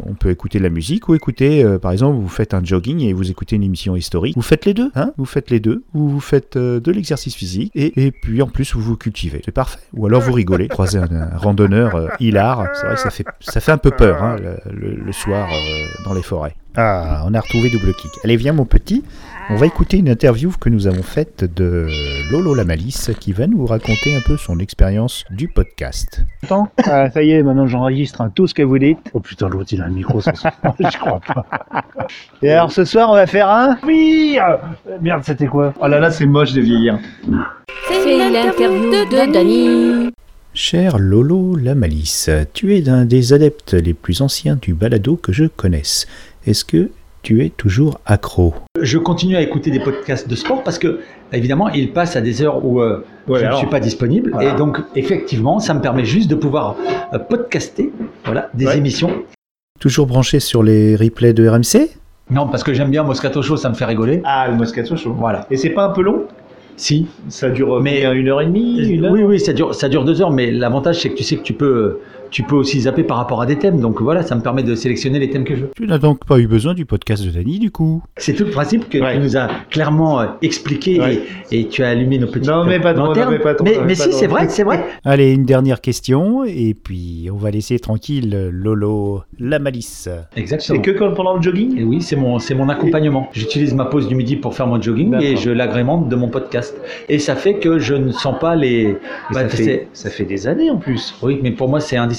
on 0.05 0.15
peut 0.15 0.31
écouter 0.31 0.59
de 0.59 0.63
la 0.65 0.71
musique 0.71 1.09
ou 1.09 1.15
écouter, 1.15 1.65
euh, 1.65 1.79
par 1.79 1.93
exemple, 1.93 2.19
vous 2.19 2.29
faites 2.29 2.55
un 2.55 2.63
jogging 2.65 3.01
et 3.03 3.13
vous 3.13 3.31
écoutez 3.31 3.57
une 3.57 3.63
émission 3.63 3.97
historique. 3.97 4.35
Vous 4.37 4.43
faites 4.43 4.65
les 4.67 4.75
deux, 4.75 4.91
hein 4.95 5.13
Vous 5.17 5.25
faites 5.25 5.51
les 5.51 5.61
deux. 5.61 5.85
Ou 5.95 6.09
vous 6.09 6.21
faites 6.21 6.57
de 6.59 6.91
l'exercice 6.93 7.35
physique 7.35 7.71
et, 7.75 8.07
et 8.07 8.11
puis 8.13 8.43
en 8.43 8.47
plus 8.49 8.75
vous 8.75 8.81
vous 8.83 8.97
cultivez. 8.97 9.43
C'est 9.45 9.53
parfait. 9.53 9.79
Ou 9.95 10.07
alors 10.07 10.21
vous 10.23 10.33
rigolez. 10.33 10.69
Croisez 10.69 10.99
un, 10.99 11.31
randonneur 11.37 12.11
hilar. 12.21 12.67
C'est 12.75 12.87
vrai 12.87 12.97
ça 12.97 13.11
fait, 13.11 13.25
ça 13.41 13.61
fait 13.61 13.73
un 13.73 13.79
peu 13.79 13.91
peur 13.91 14.23
hein, 14.23 14.37
le, 14.73 14.95
le- 14.95 15.13
soir 15.13 15.49
dans 16.05 16.15
les 16.15 16.23
forêts. 16.23 16.55
Ah, 16.77 17.23
on 17.27 17.33
a 17.35 17.41
retrouvé 17.41 17.71
double 17.71 17.95
kick. 17.95 18.11
Allez, 18.23 18.37
viens 18.37 18.53
mon 18.53 18.67
petit. 18.67 19.03
On 19.49 19.55
va 19.55 19.67
écouter 19.67 19.99
une 19.99 20.09
interview 20.09 20.51
que 20.61 20.69
nous 20.69 20.89
avons 20.89 21.05
faite 21.05 21.45
de 21.45 21.87
Lolo 22.33 22.53
la 22.53 22.65
Malice 22.65 23.13
qui 23.21 23.33
va 23.33 23.47
nous 23.47 23.65
raconter 23.65 24.17
un 24.17 24.21
peu 24.21 24.37
son 24.37 24.59
expérience 24.59 25.25
du 25.31 25.47
podcast. 25.47 26.25
Ah, 26.51 27.11
ça 27.11 27.23
y 27.23 27.31
est, 27.31 27.45
maintenant 27.45 27.69
j'enregistre 27.69 28.23
hein, 28.23 28.33
tout 28.35 28.49
ce 28.49 28.55
que 28.55 28.63
vous 28.63 28.79
dites. 28.81 28.99
Oh 29.15 29.21
putain, 29.21 29.49
l'autre 29.49 29.73
il 29.73 29.83
a 29.83 29.85
un 29.85 29.91
micro 29.91 30.21
sur 30.21 30.37
son... 30.37 30.49
Je 30.81 30.99
crois 30.99 31.21
pas. 31.21 31.47
Et 32.43 32.51
alors 32.51 32.73
ce 32.73 32.85
soir, 32.85 33.09
on 33.09 33.15
va 33.15 33.29
faire 33.29 33.49
un 33.49 33.79
Oui 33.87 34.37
euh, 34.41 34.57
Merde, 35.01 35.23
c'était 35.25 35.47
quoi? 35.47 35.73
Oh 35.81 35.87
là 35.87 36.01
là, 36.01 36.11
c'est 36.11 36.27
moche 36.27 36.53
de 36.53 36.63
vieillir. 36.63 36.99
C'est 37.89 38.31
l'interview 38.31 38.91
de 38.91 39.33
Dany. 39.33 40.11
Cher 40.55 40.99
Lolo 40.99 41.55
la 41.55 41.77
Malice, 41.77 42.31
tu 42.53 42.75
es 42.75 42.81
d'un 42.81 43.05
des 43.05 43.33
adeptes 43.33 43.75
les 43.75 43.95
plus 43.95 44.23
anciens 44.23 44.57
du 44.57 44.75
balado 44.75 45.15
que 45.17 45.33
je 45.33 45.45
connaisse. 45.45 46.09
Est-ce 46.47 46.65
que 46.65 46.91
tu 47.27 47.45
es 47.45 47.49
toujours 47.49 47.99
accro 48.07 48.55
Je 48.81 48.99
continue 48.99 49.35
à 49.35 49.41
écouter 49.41 49.73
des 49.73 49.81
podcasts 49.81 50.29
de 50.31 50.37
sport 50.37 50.63
parce 50.63 50.79
que, 50.79 51.01
évidemment, 51.33 51.69
ils 51.71 51.93
passent 51.93 52.15
à 52.15 52.21
des 52.21 52.41
heures 52.41 52.65
où 52.65 52.81
euh, 52.81 53.05
Ouais, 53.27 53.41
je 53.41 53.47
ne 53.47 53.53
suis 53.57 53.67
pas 53.67 53.81
disponible. 53.81 54.31
Voilà. 54.33 54.53
Et 54.55 54.57
donc, 54.57 54.79
effectivement, 54.95 55.59
ça 55.59 55.75
me 55.75 55.81
permet 55.81 56.05
juste 56.05 56.31
de 56.31 56.37
pouvoir 56.37 56.77
euh, 57.13 57.19
podcaster 57.19 57.93
voilà, 58.25 58.49
des 58.55 58.67
Ouais. 58.67 58.79
émissions. 58.79 59.11
Toujours 59.81 60.07
branché 60.07 60.39
sur 60.39 60.63
les 60.63 60.95
replays 60.95 61.33
de 61.33 61.49
RMC 61.49 61.91
Non, 62.31 62.47
parce 62.47 62.63
que 62.63 62.73
j'aime 62.73 62.91
bien 62.93 63.03
Moscato 63.03 63.43
Show, 63.43 63.57
ça 63.57 63.71
me 63.71 63.75
fait 63.75 63.87
rigoler. 63.87 64.23
Ah, 64.25 64.47
le 64.49 64.55
Moscato 64.55 64.95
Show. 64.95 65.13
Voilà. 65.19 65.49
Et 65.51 65.57
c'est 65.57 65.71
pas 65.71 65.83
un 65.87 65.91
peu 65.91 66.03
long? 66.03 66.27
Si. 66.77 67.09
Ça 67.29 67.51
dure 67.51 67.81
Mais- 67.81 68.05
mais 68.09 68.21
une 68.21 68.29
heure 68.29 68.41
et 68.41 68.47
demie, 68.47 68.87
une 68.87 69.05
heure? 69.05 69.11
Oui, 69.11 69.25
oui, 69.25 69.41
ça 69.41 69.53
dure, 69.53 69.75
ça 69.75 69.89
dure 69.89 70.05
deux 70.05 70.23
heures, 70.23 70.31
mais 70.31 70.53
l'avantage, 70.53 71.01
c'est 71.01 71.09
que 71.09 71.17
tu 71.17 71.25
sais 71.25 71.37
que 71.37 71.43
tu 71.43 71.55
peux, 71.55 71.67
euh, 71.67 72.01
tu 72.31 72.43
peux 72.43 72.57
aussi 72.57 72.81
zapper 72.83 73.03
par 73.05 73.17
rapport 73.17 73.41
à 73.43 73.47
des 73.47 73.57
thèmes. 73.57 73.81
Donc 73.81 74.01
voilà, 74.03 74.23
ça 74.23 74.35
me 74.35 74.41
permet 74.43 74.63
de 74.63 74.75
sélectionner 74.75 75.19
les 75.19 75.31
thèmes 75.31 75.45
que 75.45 75.55
je 75.55 75.61
veux. 75.63 75.71
Tu 75.77 75.87
n'as 75.87 75.99
donc 75.99 76.25
pas 76.25 76.39
eu 76.39 76.47
besoin 76.47 76.75
du 76.75 76.85
podcast 76.85 77.25
de 77.25 77.31
Dany 77.31 77.59
du 77.59 77.71
coup? 77.71 78.03
C'est 78.17 78.35
tout 78.35 78.45
le 78.45 78.51
principe 78.51 78.89
que 78.89 78.99
Ouais. 78.99 79.15
tu 79.15 79.21
nous 79.21 79.37
as 79.37 79.49
clairement 79.71 80.21
euh, 80.21 80.27
expliqué 80.43 81.01
Ouais. 81.01 81.21
et, 81.51 81.61
et 81.61 81.69
tu 81.69 81.83
as 81.83 81.89
allumé 81.91 82.19
nos 82.19 82.27
petites 82.27 82.49
Non, 82.49 82.65
mais 82.65 82.81
pas 82.81 82.95
trop, 82.95 83.07
lanternes. 83.07 83.27
non, 83.27 83.31
mais 83.33 83.39
pas 83.43 83.55
trop, 83.55 83.65
Mais, 83.65 83.75
pas 83.75 83.95
si, 83.95 84.13
c'est 84.13 84.27
vrai, 84.27 84.49
c'est 84.49 84.65
vrai. 84.65 84.85
Allez, 85.05 85.33
une 85.33 85.45
dernière 85.45 85.81
question, 85.81 86.45
et 86.45 86.75
puis 86.75 87.29
on 87.33 87.37
va 87.37 87.51
laisser 87.51 87.79
tranquille 87.79 88.51
Lolo 88.53 89.23
la 89.39 89.59
Malice. 89.59 90.09
Exactement. 90.37 90.77
C'est 90.79 90.83
que 90.83 90.91
quand- 90.97 91.13
pendant 91.15 91.37
le 91.37 91.43
jogging? 91.43 91.79
Et 91.79 91.85
oui, 91.85 92.01
c'est 92.03 92.17
mon, 92.17 92.39
c'est 92.39 92.55
mon 92.55 92.69
accompagnement. 92.69 93.29
J'utilise 93.33 93.75
ma 93.75 93.85
pause 93.87 94.09
du 94.09 94.15
midi 94.15 94.37
pour 94.37 94.55
faire 94.55 94.67
mon 94.67 94.81
jogging 94.81 95.15
et 95.21 95.37
je 95.37 95.51
l'agrémente 95.51 96.09
de 96.09 96.17
mon 96.17 96.29
podcast. 96.29 96.77
Et 97.09 97.19
ça 97.19 97.37
fait 97.37 97.55
que 97.55 97.79
je 97.79 97.95
ne 97.95 98.11
sens 98.13 98.35
pas 98.41 98.55
les. 98.57 98.97
Bah, 99.33 99.49
ça, 99.49 99.57
c'est- 99.57 99.65
fait, 99.65 99.89
ça 99.93 100.11
fait 100.11 100.25
des 100.25 100.47
années 100.47 100.71
en 100.71 100.77
plus. 100.79 101.15
Oui, 101.23 101.39
mais 101.43 101.51
pour 101.51 101.69
moi, 101.69 101.81
c'est 101.81 101.97
indispensable 101.97 102.16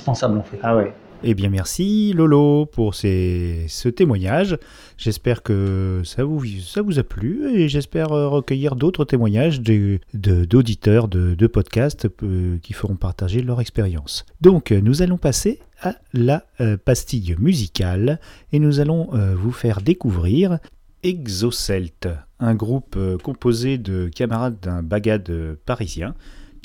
Ah 0.64 0.76
ouais. 0.76 0.94
Eh 1.24 1.34
bien 1.34 1.50
merci 1.50 2.14
Lolo 2.14 2.68
pour 2.68 2.94
ces- 2.94 3.66
ce 3.70 3.90
témoignage. 3.90 4.56
J'espère 5.00 5.42
que 5.42 6.02
ça 6.06 6.24
vous, 6.24 6.46
ça 6.46 6.84
vous 6.84 7.00
a 7.00 7.04
plu 7.04 7.50
et 7.56 7.68
j'espère 7.68 8.12
euh, 8.12 8.28
recueillir 8.30 8.76
d'autres 8.76 9.04
témoignages 9.04 9.60
de- 9.62 9.98
de- 10.14 10.46
d'auditeurs 10.46 11.08
de, 11.08 11.34
de 11.34 11.48
podcasts 11.48 12.08
euh, 12.22 12.58
qui 12.62 12.74
feront 12.74 12.96
partager 12.96 13.42
leur 13.42 13.60
expérience. 13.62 14.28
Donc 14.42 14.70
nous 14.72 15.02
allons 15.02 15.18
passer 15.18 15.58
à 15.82 15.96
la 16.14 16.44
euh, 16.62 16.78
pastille 16.78 17.36
musicale 17.40 18.20
et 18.54 18.60
nous 18.60 18.80
allons 18.80 19.10
vous 19.36 19.52
faire 19.52 19.82
découvrir 19.82 20.60
Exocelt, 21.04 22.08
un 22.40 22.54
groupe 22.54 22.98
composé 23.24 23.78
de 23.78 24.10
camarades 24.14 24.58
d'un 24.62 24.84
bagade 24.84 25.32
parisien 25.66 26.14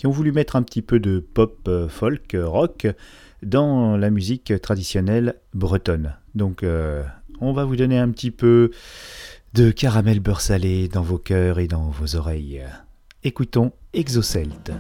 qui 0.03 0.09
ont 0.09 0.11
voulu 0.11 0.33
mettre 0.33 0.57
un 0.57 0.65
petit 0.65 0.83
peu 0.83 0.99
de 0.99 1.21
pop, 1.21 1.61
euh, 1.69 1.89
folk, 1.89 2.35
euh, 2.35 2.45
rock 2.45 2.89
dans 3.45 3.97
la 3.97 4.11
musique 4.11 4.53
traditionnelle 4.61 5.37
bretonne. 5.55 6.17
Donc 6.35 6.65
euh, 6.65 7.05
on 7.41 7.53
va 7.53 7.65
vous 7.65 7.77
donner 7.77 8.01
un 8.01 8.11
petit 8.11 8.33
peu 8.33 8.73
de 9.55 9.71
caramel 9.71 10.19
beurre 10.19 10.41
salé 10.41 10.89
dans 10.89 11.03
vos 11.03 11.19
cœurs 11.19 11.61
et 11.61 11.69
dans 11.69 11.89
vos 11.91 12.17
oreilles. 12.17 12.65
Écoutons 13.23 13.71
Exocelt. 13.93 14.73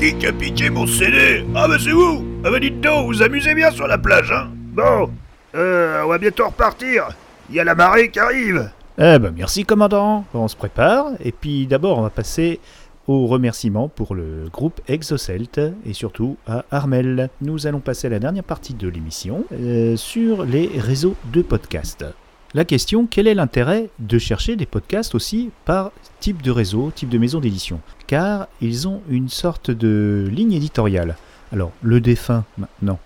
Qui 0.00 0.26
a 0.26 0.32
piqué 0.32 0.70
mon 0.70 0.86
CD 0.86 1.44
Ah, 1.54 1.68
bah 1.68 1.76
c'est 1.78 1.90
vous 1.90 2.24
Ah, 2.42 2.50
bah 2.50 2.58
dites 2.58 2.80
donc, 2.80 3.06
vous 3.06 3.22
amusez 3.22 3.54
bien 3.54 3.70
sur 3.70 3.86
la 3.86 3.98
plage, 3.98 4.32
hein 4.32 4.48
Bon, 4.72 5.10
euh, 5.54 6.02
on 6.04 6.08
va 6.08 6.16
bientôt 6.16 6.46
repartir. 6.46 7.08
Il 7.50 7.56
y 7.56 7.60
a 7.60 7.64
la 7.64 7.74
marée 7.74 8.10
qui 8.10 8.18
arrive. 8.18 8.70
Eh 8.96 9.18
ben 9.18 9.32
merci 9.36 9.64
commandant, 9.64 10.24
on 10.32 10.48
se 10.48 10.56
prépare, 10.56 11.08
et 11.22 11.32
puis 11.32 11.66
d'abord 11.66 11.98
on 11.98 12.02
va 12.02 12.10
passer 12.10 12.60
aux 13.08 13.26
remerciements 13.26 13.88
pour 13.88 14.14
le 14.14 14.48
groupe 14.50 14.80
Exocelt 14.88 15.60
et 15.84 15.92
surtout 15.92 16.36
à 16.46 16.64
Armel. 16.70 17.28
Nous 17.42 17.66
allons 17.66 17.80
passer 17.80 18.06
à 18.06 18.10
la 18.10 18.18
dernière 18.20 18.44
partie 18.44 18.74
de 18.74 18.88
l'émission 18.88 19.44
euh, 19.52 19.96
sur 19.96 20.44
les 20.44 20.70
réseaux 20.78 21.14
de 21.32 21.42
podcasts. 21.42 22.06
La 22.52 22.64
question, 22.64 23.06
quel 23.08 23.28
est 23.28 23.34
l'intérêt 23.34 23.90
de 24.00 24.18
chercher 24.18 24.56
des 24.56 24.66
podcasts 24.66 25.14
aussi 25.14 25.50
par 25.64 25.92
type 26.18 26.42
de 26.42 26.50
réseau, 26.50 26.90
type 26.92 27.08
de 27.08 27.16
maison 27.16 27.38
d'édition? 27.38 27.78
Car 28.08 28.48
ils 28.60 28.88
ont 28.88 29.02
une 29.08 29.28
sorte 29.28 29.70
de 29.70 30.28
ligne 30.32 30.54
éditoriale. 30.54 31.16
Alors, 31.52 31.70
le 31.80 32.00
défunt 32.00 32.44
maintenant, 32.58 32.98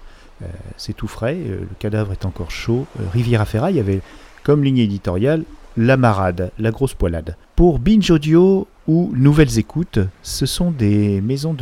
euh, 0.43 0.47
c'est 0.79 0.95
tout 0.95 1.09
frais, 1.09 1.37
euh, 1.37 1.61
le 1.61 1.69
cadavre 1.79 2.13
est 2.13 2.25
encore 2.25 2.51
chaud. 2.51 2.87
Euh, 2.99 3.05
Riviera 3.13 3.45
Ferraille 3.45 3.79
avait 3.79 4.01
comme 4.45 4.65
ligne 4.65 4.79
éditoriale 4.79 5.45
la 5.77 5.99
marade, 5.99 6.51
la 6.59 6.71
grosse 6.71 6.95
poilade. 6.95 7.37
Pour 7.55 7.81
Binge 7.81 8.11
Audio 8.11 8.67
ou 8.87 9.13
Nouvelles 9.15 9.59
Écoutes, 9.59 9.99
ce 10.23 10.47
sont 10.47 10.71
des 10.71 11.21
maisons 11.21 11.55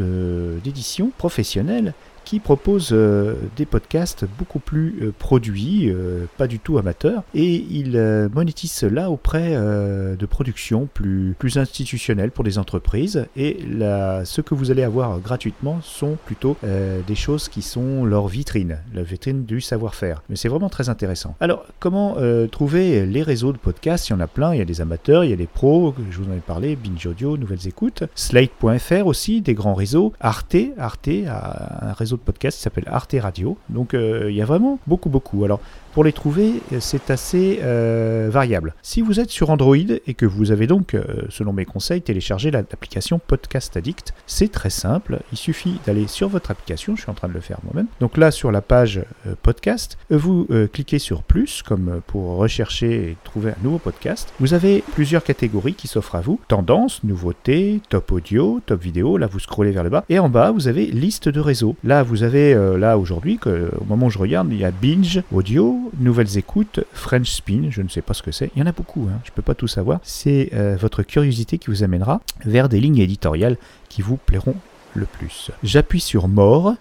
d'édition 0.62 1.10
professionnelles 1.18 1.94
qui 2.32 2.40
proposent 2.40 2.92
euh, 2.94 3.34
des 3.58 3.66
podcasts 3.66 4.24
beaucoup 4.38 4.58
plus 4.58 5.00
euh, 5.02 5.12
produits, 5.18 5.90
euh, 5.90 6.24
pas 6.38 6.46
du 6.46 6.60
tout 6.60 6.78
amateurs, 6.78 7.24
et 7.34 7.56
ils 7.56 7.94
euh, 7.94 8.30
monétisent 8.32 8.72
cela 8.72 9.10
auprès 9.10 9.50
de 9.52 10.26
productions 10.26 10.88
plus, 10.94 11.34
plus 11.38 11.58
institutionnelles 11.58 12.30
pour 12.30 12.42
des 12.42 12.56
entreprises, 12.56 13.26
et 13.36 13.58
la, 13.70 14.24
ce 14.24 14.40
que 14.40 14.54
vous 14.54 14.70
allez 14.70 14.82
avoir 14.82 15.20
gratuitement 15.20 15.80
sont 15.82 16.16
plutôt 16.24 16.56
des 16.62 17.14
choses 17.14 17.48
qui 17.48 17.60
sont 17.60 18.06
leur 18.06 18.28
vitrine, 18.28 18.78
la 18.94 19.02
vitrine 19.02 19.44
du 19.44 19.60
savoir-faire. 19.60 20.22
Mais 20.30 20.36
c'est 20.36 20.48
vraiment 20.48 20.70
très 20.70 20.88
intéressant. 20.88 21.34
Alors, 21.40 21.66
comment 21.80 22.16
trouver 22.50 23.04
les 23.04 23.22
réseaux 23.22 23.52
de 23.52 23.58
podcasts? 23.58 24.08
Il 24.08 24.12
y 24.12 24.16
en 24.16 24.20
a 24.20 24.26
plein, 24.26 24.54
il 24.54 24.58
y 24.58 24.62
a 24.62 24.64
des 24.64 24.80
amateurs, 24.80 25.24
il 25.24 25.30
y 25.30 25.34
a 25.34 25.36
des 25.36 25.46
pros, 25.46 25.94
je 26.10 26.18
vous 26.18 26.30
en 26.30 26.34
ai 26.34 26.40
parlé, 26.40 26.76
Binge 26.76 27.06
Audio, 27.06 27.36
Nouvelles 27.36 27.66
Écoutes, 27.66 28.04
Slate.fr 28.14 29.06
aussi, 29.06 29.42
des 29.42 29.54
grands 29.54 29.74
réseaux, 29.74 30.12
Arte, 30.20 30.56
Arte 30.78 31.10
a 31.28 31.90
un 31.90 31.92
réseau 31.92 32.16
de 32.16 32.21
podcasts 32.22 32.58
qui 32.58 32.62
s'appelle 32.62 32.88
Arte 32.88 33.16
Radio. 33.20 33.56
Donc 33.68 33.94
euh, 33.94 34.30
il 34.30 34.36
y 34.36 34.42
a 34.42 34.44
vraiment 34.44 34.78
beaucoup, 34.86 35.08
beaucoup. 35.08 35.44
Alors 35.44 35.60
pour 35.92 36.04
les 36.04 36.12
trouver, 36.12 36.54
euh, 36.72 36.78
c'est 36.80 37.10
assez 37.10 37.60
euh, 37.62 38.28
variable. 38.30 38.74
Si 38.82 39.00
vous 39.02 39.20
êtes 39.20 39.30
sur 39.30 39.50
Android 39.50 39.76
et 39.76 40.14
que 40.14 40.26
vous 40.26 40.50
avez 40.50 40.66
donc, 40.66 40.94
euh, 40.94 41.02
selon 41.28 41.52
mes 41.52 41.64
conseils, 41.64 42.02
téléchargé 42.02 42.50
la- 42.50 42.60
l'application 42.62 43.20
Podcast 43.26 43.76
Addict, 43.76 44.14
c'est 44.26 44.50
très 44.50 44.70
simple. 44.70 45.20
Il 45.32 45.38
suffit 45.38 45.80
d'aller 45.86 46.06
sur 46.06 46.28
votre 46.28 46.50
application, 46.50 46.96
je 46.96 47.02
suis 47.02 47.10
en 47.10 47.14
train 47.14 47.28
de 47.28 47.34
le 47.34 47.40
faire 47.40 47.58
moi-même. 47.64 47.86
Donc 48.00 48.16
là, 48.16 48.30
sur 48.30 48.50
la 48.50 48.60
page 48.62 49.00
podcast, 49.42 49.98
vous 50.10 50.46
cliquez 50.72 50.98
sur 50.98 51.22
plus, 51.22 51.62
comme 51.62 52.00
pour 52.06 52.36
rechercher 52.36 53.10
et 53.10 53.16
trouver 53.24 53.50
un 53.50 53.62
nouveau 53.62 53.78
podcast. 53.78 54.32
Vous 54.40 54.54
avez 54.54 54.82
plusieurs 54.94 55.24
catégories 55.24 55.74
qui 55.74 55.88
s'offrent 55.88 56.14
à 56.16 56.20
vous. 56.20 56.40
Tendance, 56.48 57.04
nouveautés, 57.04 57.80
top 57.88 58.12
audio, 58.12 58.60
top 58.64 58.80
vidéo. 58.82 59.16
Là, 59.18 59.26
vous 59.26 59.38
scrollez 59.40 59.70
vers 59.72 59.84
le 59.84 59.90
bas. 59.90 60.04
Et 60.08 60.18
en 60.18 60.28
bas, 60.28 60.50
vous 60.50 60.68
avez 60.68 60.86
liste 60.86 61.28
de 61.28 61.40
réseaux. 61.40 61.76
Là, 61.84 62.02
vous 62.02 62.22
avez, 62.22 62.54
là 62.78 62.98
aujourd'hui, 62.98 63.38
au 63.46 63.84
moment 63.84 64.06
où 64.06 64.10
je 64.10 64.18
regarde, 64.18 64.48
il 64.50 64.58
y 64.58 64.64
a 64.64 64.70
Binge, 64.70 65.22
audio, 65.32 65.81
nouvelles 65.98 66.38
écoutes, 66.38 66.80
French 66.92 67.30
Spin, 67.30 67.68
je 67.70 67.82
ne 67.82 67.88
sais 67.88 68.02
pas 68.02 68.14
ce 68.14 68.22
que 68.22 68.32
c'est. 68.32 68.50
Il 68.54 68.60
y 68.60 68.62
en 68.62 68.66
a 68.66 68.72
beaucoup, 68.72 69.08
hein, 69.10 69.18
je 69.24 69.30
ne 69.30 69.34
peux 69.34 69.42
pas 69.42 69.54
tout 69.54 69.68
savoir. 69.68 70.00
C'est 70.02 70.50
euh, 70.54 70.76
votre 70.78 71.02
curiosité 71.02 71.58
qui 71.58 71.68
vous 71.68 71.82
amènera 71.82 72.20
vers 72.44 72.68
des 72.68 72.80
lignes 72.80 72.98
éditoriales 72.98 73.56
qui 73.88 74.02
vous 74.02 74.16
plairont 74.16 74.56
le 74.94 75.06
plus. 75.06 75.50
J'appuie 75.62 76.00
sur 76.00 76.28
More, 76.28 76.74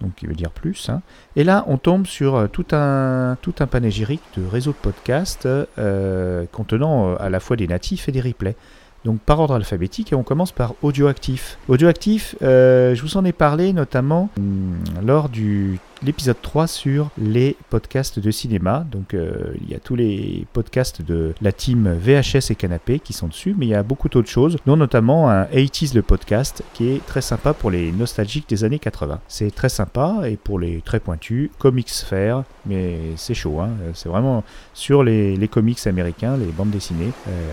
donc 0.00 0.14
qui 0.14 0.26
veut 0.26 0.34
dire 0.34 0.50
plus. 0.50 0.88
hein. 0.90 1.02
Et 1.36 1.44
là, 1.44 1.64
on 1.66 1.76
tombe 1.78 2.06
sur 2.06 2.36
euh, 2.36 2.46
tout 2.46 2.66
un, 2.72 3.36
tout 3.42 3.52
panégyrique 3.52 4.22
de 4.36 4.46
réseaux 4.46 4.72
de 4.72 4.76
podcasts 4.76 5.46
euh, 5.46 6.44
contenant 6.52 7.14
à 7.16 7.30
la 7.30 7.40
fois 7.40 7.56
des 7.56 7.66
natifs 7.66 8.08
et 8.08 8.12
des 8.12 8.20
replays. 8.20 8.56
Donc 9.04 9.20
par 9.20 9.38
ordre 9.38 9.54
alphabétique, 9.54 10.12
et 10.12 10.16
on 10.16 10.24
commence 10.24 10.50
par 10.50 10.74
Audioactif. 10.82 11.56
Audioactif, 11.68 12.34
je 12.40 13.00
vous 13.00 13.16
en 13.16 13.24
ai 13.24 13.32
parlé 13.32 13.72
notamment 13.72 14.28
hum, 14.36 14.76
lors 15.04 15.28
du 15.28 15.78
l'épisode 16.02 16.36
3 16.40 16.66
sur 16.66 17.10
les 17.18 17.56
podcasts 17.70 18.18
de 18.18 18.30
cinéma. 18.30 18.86
Donc 18.90 19.14
euh, 19.14 19.54
il 19.62 19.70
y 19.70 19.74
a 19.74 19.78
tous 19.78 19.96
les 19.96 20.46
podcasts 20.52 21.02
de 21.02 21.34
la 21.40 21.52
team 21.52 21.92
VHS 21.92 22.50
et 22.50 22.54
Canapé 22.54 22.98
qui 22.98 23.12
sont 23.12 23.28
dessus, 23.28 23.54
mais 23.56 23.66
il 23.66 23.70
y 23.70 23.74
a 23.74 23.82
beaucoup 23.82 24.08
d'autres 24.08 24.28
choses, 24.28 24.56
dont 24.66 24.76
notamment 24.76 25.30
un 25.30 25.44
80s 25.44 25.94
le 25.94 26.02
podcast 26.02 26.62
qui 26.74 26.88
est 26.88 27.06
très 27.06 27.22
sympa 27.22 27.52
pour 27.52 27.70
les 27.70 27.92
nostalgiques 27.92 28.48
des 28.48 28.64
années 28.64 28.78
80. 28.78 29.20
C'est 29.28 29.54
très 29.54 29.68
sympa 29.68 30.22
et 30.26 30.36
pour 30.36 30.58
les 30.58 30.80
très 30.80 31.00
pointus, 31.00 31.50
Comics 31.58 31.90
Fair, 31.90 32.44
mais 32.66 32.98
c'est 33.16 33.34
chaud, 33.34 33.60
hein. 33.60 33.70
c'est 33.94 34.08
vraiment 34.08 34.44
sur 34.74 35.02
les, 35.02 35.36
les 35.36 35.48
comics 35.48 35.86
américains, 35.86 36.36
les 36.36 36.46
bandes 36.46 36.70
dessinées 36.70 37.12
euh, 37.28 37.52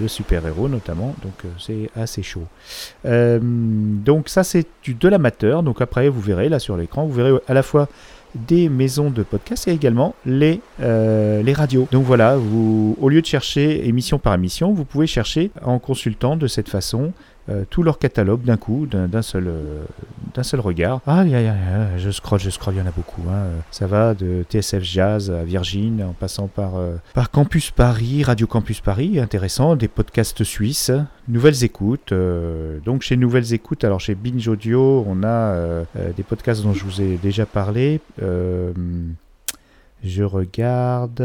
de 0.00 0.06
super-héros 0.06 0.68
notamment, 0.68 1.14
donc 1.22 1.32
euh, 1.44 1.48
c'est 1.58 1.90
assez 2.00 2.22
chaud. 2.22 2.46
Euh, 3.04 3.40
donc 3.42 4.28
ça 4.28 4.44
c'est 4.44 4.66
de 4.86 5.08
l'amateur, 5.08 5.62
donc 5.62 5.80
après 5.80 6.08
vous 6.08 6.20
verrez 6.20 6.48
là 6.48 6.58
sur 6.58 6.76
l'écran, 6.76 7.06
vous 7.06 7.12
verrez 7.12 7.32
à 7.46 7.54
la 7.54 7.62
fois 7.62 7.81
des 8.34 8.68
maisons 8.68 9.10
de 9.10 9.22
podcast 9.22 9.68
et 9.68 9.72
également 9.72 10.14
les, 10.24 10.60
euh, 10.80 11.42
radios. 11.54 11.86
Donc 11.92 12.04
voilà, 12.04 12.38
au 12.38 13.08
lieu 13.08 13.20
de 13.20 13.26
chercher 13.26 13.86
émission 13.86 14.18
par 14.18 14.34
émission, 14.34 14.72
vous 14.72 14.84
pouvez 14.84 15.06
chercher 15.06 15.50
en 15.62 15.78
consultant 15.78 16.36
de 16.36 16.46
cette 16.46 16.68
façon 16.68 17.12
euh, 17.48 17.64
tout 17.68 17.82
leur 17.82 17.98
catalogue 17.98 18.42
d'un 18.42 18.56
coup, 18.56 18.86
d'un 18.86 19.22
seul, 19.22 19.48
euh, 19.48 19.82
seul 20.42 20.60
regard. 20.60 21.00
Ah, 21.06 21.24
y 21.24 21.30
y 21.30 21.34
a- 21.34 21.98
je 21.98 22.10
scroll, 22.10 22.38
je 22.40 22.50
scroll, 22.50 22.74
il 22.74 22.78
y 22.78 22.80
en 22.82 22.86
a 22.86 22.90
beaucoup. 22.92 23.22
hein. 23.30 23.46
Ça 23.70 23.86
va 23.86 24.14
de 24.14 24.44
TSF 24.48 24.82
Jazz 24.82 25.30
à 25.30 25.42
Virgin, 25.44 26.02
en 26.04 26.12
passant 26.12 26.46
par, 26.46 26.76
euh, 26.76 26.96
par 27.14 27.30
Campus 27.30 27.70
Paris, 27.70 28.22
Radio 28.22 28.46
Campus 28.46 28.80
Paris, 28.80 29.18
intéressant, 29.18 29.74
des 29.76 29.88
podcasts 29.88 30.44
suisses, 30.44 30.92
Nouvelles 31.28 31.64
Écoutes. 31.64 32.12
donc 32.84 33.02
chez 33.02 33.16
Nouvelles 33.16 33.52
Écoutes, 33.54 33.84
alors 33.84 34.00
chez 34.00 34.14
Binge 34.14 34.46
Audio, 34.48 35.04
on 35.08 35.22
a 35.24 35.82
des 36.16 36.22
podcasts 36.22 36.62
dont 36.62 36.72
je 36.74 36.84
vous 36.84 37.00
ai 37.00 37.16
déjà 37.16 37.46
parlé. 37.46 38.00
Je 40.04 40.22
regarde. 40.24 41.20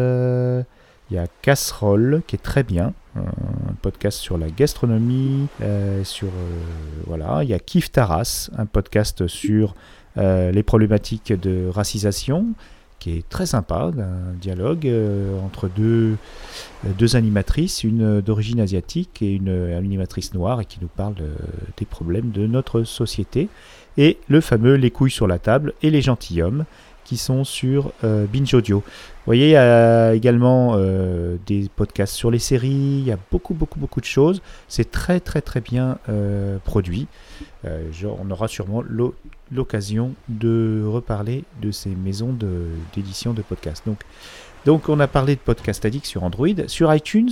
Il 1.09 1.15
y 1.15 1.17
a 1.19 1.25
Casserole 1.41 2.21
qui 2.27 2.35
est 2.35 2.39
très 2.43 2.63
bien, 2.63 2.93
un 3.17 3.73
podcast 3.81 4.19
sur 4.19 4.37
la 4.37 4.49
gastronomie, 4.49 5.47
euh, 5.61 6.03
sur 6.03 6.27
euh, 6.27 6.61
voilà. 7.05 7.43
Il 7.43 7.49
y 7.49 7.53
a 7.53 7.59
Kif 7.59 7.91
Taras, 7.91 8.49
un 8.57 8.65
podcast 8.65 9.27
sur 9.27 9.75
euh, 10.17 10.51
les 10.51 10.63
problématiques 10.63 11.33
de 11.33 11.67
racisation, 11.67 12.47
qui 12.99 13.17
est 13.17 13.29
très 13.29 13.45
sympa, 13.45 13.91
un 13.97 14.33
dialogue 14.41 14.91
entre 15.45 15.69
deux, 15.69 16.17
deux 16.97 17.15
animatrices, 17.15 17.83
une 17.83 18.21
d'origine 18.21 18.59
asiatique 18.59 19.21
et 19.21 19.33
une 19.33 19.49
animatrice 19.73 20.33
noire, 20.33 20.61
et 20.61 20.65
qui 20.65 20.79
nous 20.81 20.87
parle 20.87 21.15
des 21.77 21.85
problèmes 21.85 22.31
de 22.31 22.47
notre 22.47 22.81
société. 22.83 23.49
Et 23.97 24.17
le 24.27 24.41
fameux 24.41 24.75
Les 24.75 24.89
couilles 24.89 25.11
sur 25.11 25.27
la 25.27 25.37
table 25.37 25.73
et 25.83 25.91
les 25.91 26.01
gentilshommes, 26.01 26.65
qui 27.05 27.17
sont 27.17 27.43
sur 27.43 27.91
Binge 28.01 28.55
Audio. 28.55 28.83
Voyez, 29.27 29.47
il 29.47 29.51
y 29.51 29.55
a 29.57 30.13
également 30.13 30.75
euh, 30.77 31.35
des 31.45 31.69
podcasts 31.75 32.15
sur 32.15 32.31
les 32.31 32.39
séries, 32.39 32.69
il 32.69 33.03
y 33.03 33.11
a 33.11 33.17
beaucoup, 33.29 33.53
beaucoup, 33.53 33.77
beaucoup 33.77 33.99
de 33.99 34.05
choses. 34.05 34.41
C'est 34.69 34.89
très, 34.89 35.19
très, 35.19 35.41
très 35.41 35.59
bien 35.59 35.97
euh, 36.07 36.57
produit. 36.63 37.07
Euh, 37.65 37.91
on 38.21 38.31
aura 38.31 38.47
sûrement 38.47 38.81
l'o- 38.81 39.15
l'occasion 39.51 40.13
de 40.29 40.81
reparler 40.85 41.43
de 41.61 41.71
ces 41.71 41.89
maisons 41.89 42.33
d'édition 42.95 43.33
de, 43.33 43.41
podcasts. 43.41 43.85
Donc, 43.85 43.99
donc, 44.65 44.87
on 44.87 44.99
a 45.01 45.07
parlé 45.07 45.35
de 45.35 45.41
Podcast 45.41 45.83
Addict 45.83 46.05
sur 46.05 46.23
Android. 46.23 46.47
Sur 46.67 46.93
iTunes, 46.95 47.29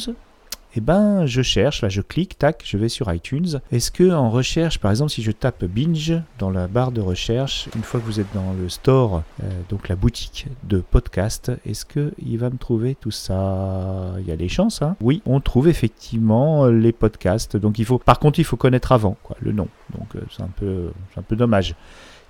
eh 0.76 0.82
ben, 0.82 1.26
je 1.26 1.42
cherche, 1.42 1.82
là 1.82 1.90
je 1.90 2.02
clique, 2.02 2.38
tac, 2.38 2.64
je 2.66 2.78
vais 2.78 2.90
sur 2.90 3.12
iTunes. 3.14 3.60
Est-ce 3.72 3.92
que 3.92 4.12
en 4.12 4.30
recherche, 4.30 4.80
par 4.80 4.92
exemple, 4.92 5.12
si 5.12 5.24
je 5.24 5.32
tape 5.32 5.64
binge 5.66 6.22
dans 6.40 6.50
la 6.50 6.68
barre 6.68 6.92
de 6.92 7.02
recherche, 7.02 7.70
une 7.76 7.84
fois 7.84 8.00
que 8.00 8.06
vous 8.06 8.20
êtes 8.20 8.34
dans 8.34 8.54
le 8.54 8.70
store, 8.70 9.24
euh, 9.44 9.48
donc 9.70 9.88
la 9.88 9.96
boutique 9.96 10.48
de 10.64 10.80
podcast, 10.80 11.52
est-ce 11.66 11.86
que 11.86 12.14
il 12.20 12.38
va 12.38 12.50
me 12.50 12.58
trouver 12.58 12.96
tout 12.96 13.12
ça? 13.12 14.14
Il 14.20 14.28
y 14.28 14.32
a 14.32 14.36
des 14.36 14.50
chances, 14.50 14.82
hein? 14.82 14.96
Oui, 15.02 15.22
on 15.26 15.40
trouve 15.40 15.68
effectivement 15.68 16.68
les 16.68 16.92
podcasts. 16.92 17.58
Donc 17.58 17.80
il 17.80 17.86
faut, 17.86 17.98
par 17.98 18.20
contre, 18.20 18.40
il 18.40 18.46
faut 18.46 18.58
connaître 18.58 18.92
avant, 18.92 19.16
quoi, 19.24 19.38
le 19.40 19.52
nom. 19.52 19.68
Donc 19.98 20.16
euh, 20.16 20.22
c'est 20.36 20.44
un 20.44 20.52
peu, 20.56 20.92
c'est 21.14 21.20
un 21.20 21.24
peu 21.24 21.36
dommage. 21.36 21.76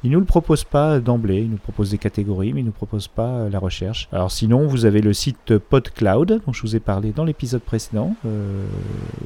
Il 0.05 0.11
nous 0.11 0.19
le 0.19 0.25
propose 0.25 0.63
pas 0.63 0.99
d'emblée, 0.99 1.39
il 1.39 1.49
nous 1.49 1.57
propose 1.57 1.89
des 1.89 1.97
catégories, 1.97 2.53
mais 2.53 2.59
il 2.59 2.65
nous 2.65 2.71
propose 2.71 3.07
pas 3.07 3.27
euh, 3.27 3.49
la 3.49 3.57
recherche. 3.57 4.07
Alors 4.11 4.31
sinon, 4.31 4.67
vous 4.67 4.85
avez 4.85 5.01
le 5.01 5.13
site 5.13 5.57
PodCloud, 5.57 6.41
dont 6.45 6.53
je 6.53 6.61
vous 6.61 6.75
ai 6.75 6.79
parlé 6.79 7.09
dans 7.09 7.23
l'épisode 7.23 7.63
précédent, 7.63 8.15
euh, 8.23 8.67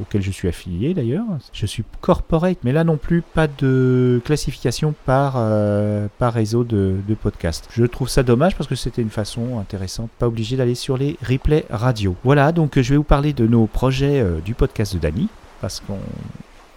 auquel 0.02 0.22
je 0.22 0.32
suis 0.32 0.48
affilié 0.48 0.94
d'ailleurs. 0.94 1.26
Je 1.52 1.66
suis 1.66 1.84
corporate, 2.00 2.60
mais 2.64 2.72
là 2.72 2.86
non 2.86 2.96
plus, 2.96 3.22
pas 3.22 3.48
de 3.50 4.22
classification 4.24 4.96
par, 5.06 5.34
euh, 5.36 6.08
par 6.18 6.32
réseau 6.32 6.64
de, 6.64 6.96
podcast. 7.22 7.68
Je 7.74 7.84
trouve 7.84 8.08
ça 8.08 8.24
dommage 8.24 8.56
parce 8.56 8.70
que 8.70 8.76
c'était 8.76 9.02
une 9.02 9.10
façon 9.10 9.60
intéressante, 9.60 10.10
pas 10.18 10.28
obligé 10.28 10.56
d'aller 10.56 10.76
sur 10.76 10.96
les 10.96 11.18
replays 11.22 11.66
radio. 11.70 12.16
Voilà, 12.24 12.54
donc 12.54 12.80
je 12.80 12.92
vais 12.92 12.96
vous 12.98 13.04
parler 13.04 13.34
de 13.34 13.46
nos 13.46 13.66
projets 13.66 14.26
du 14.46 14.54
podcast 14.54 14.94
de 14.94 15.00
Dany, 15.00 15.28
parce 15.60 15.82
qu'on 15.82 16.00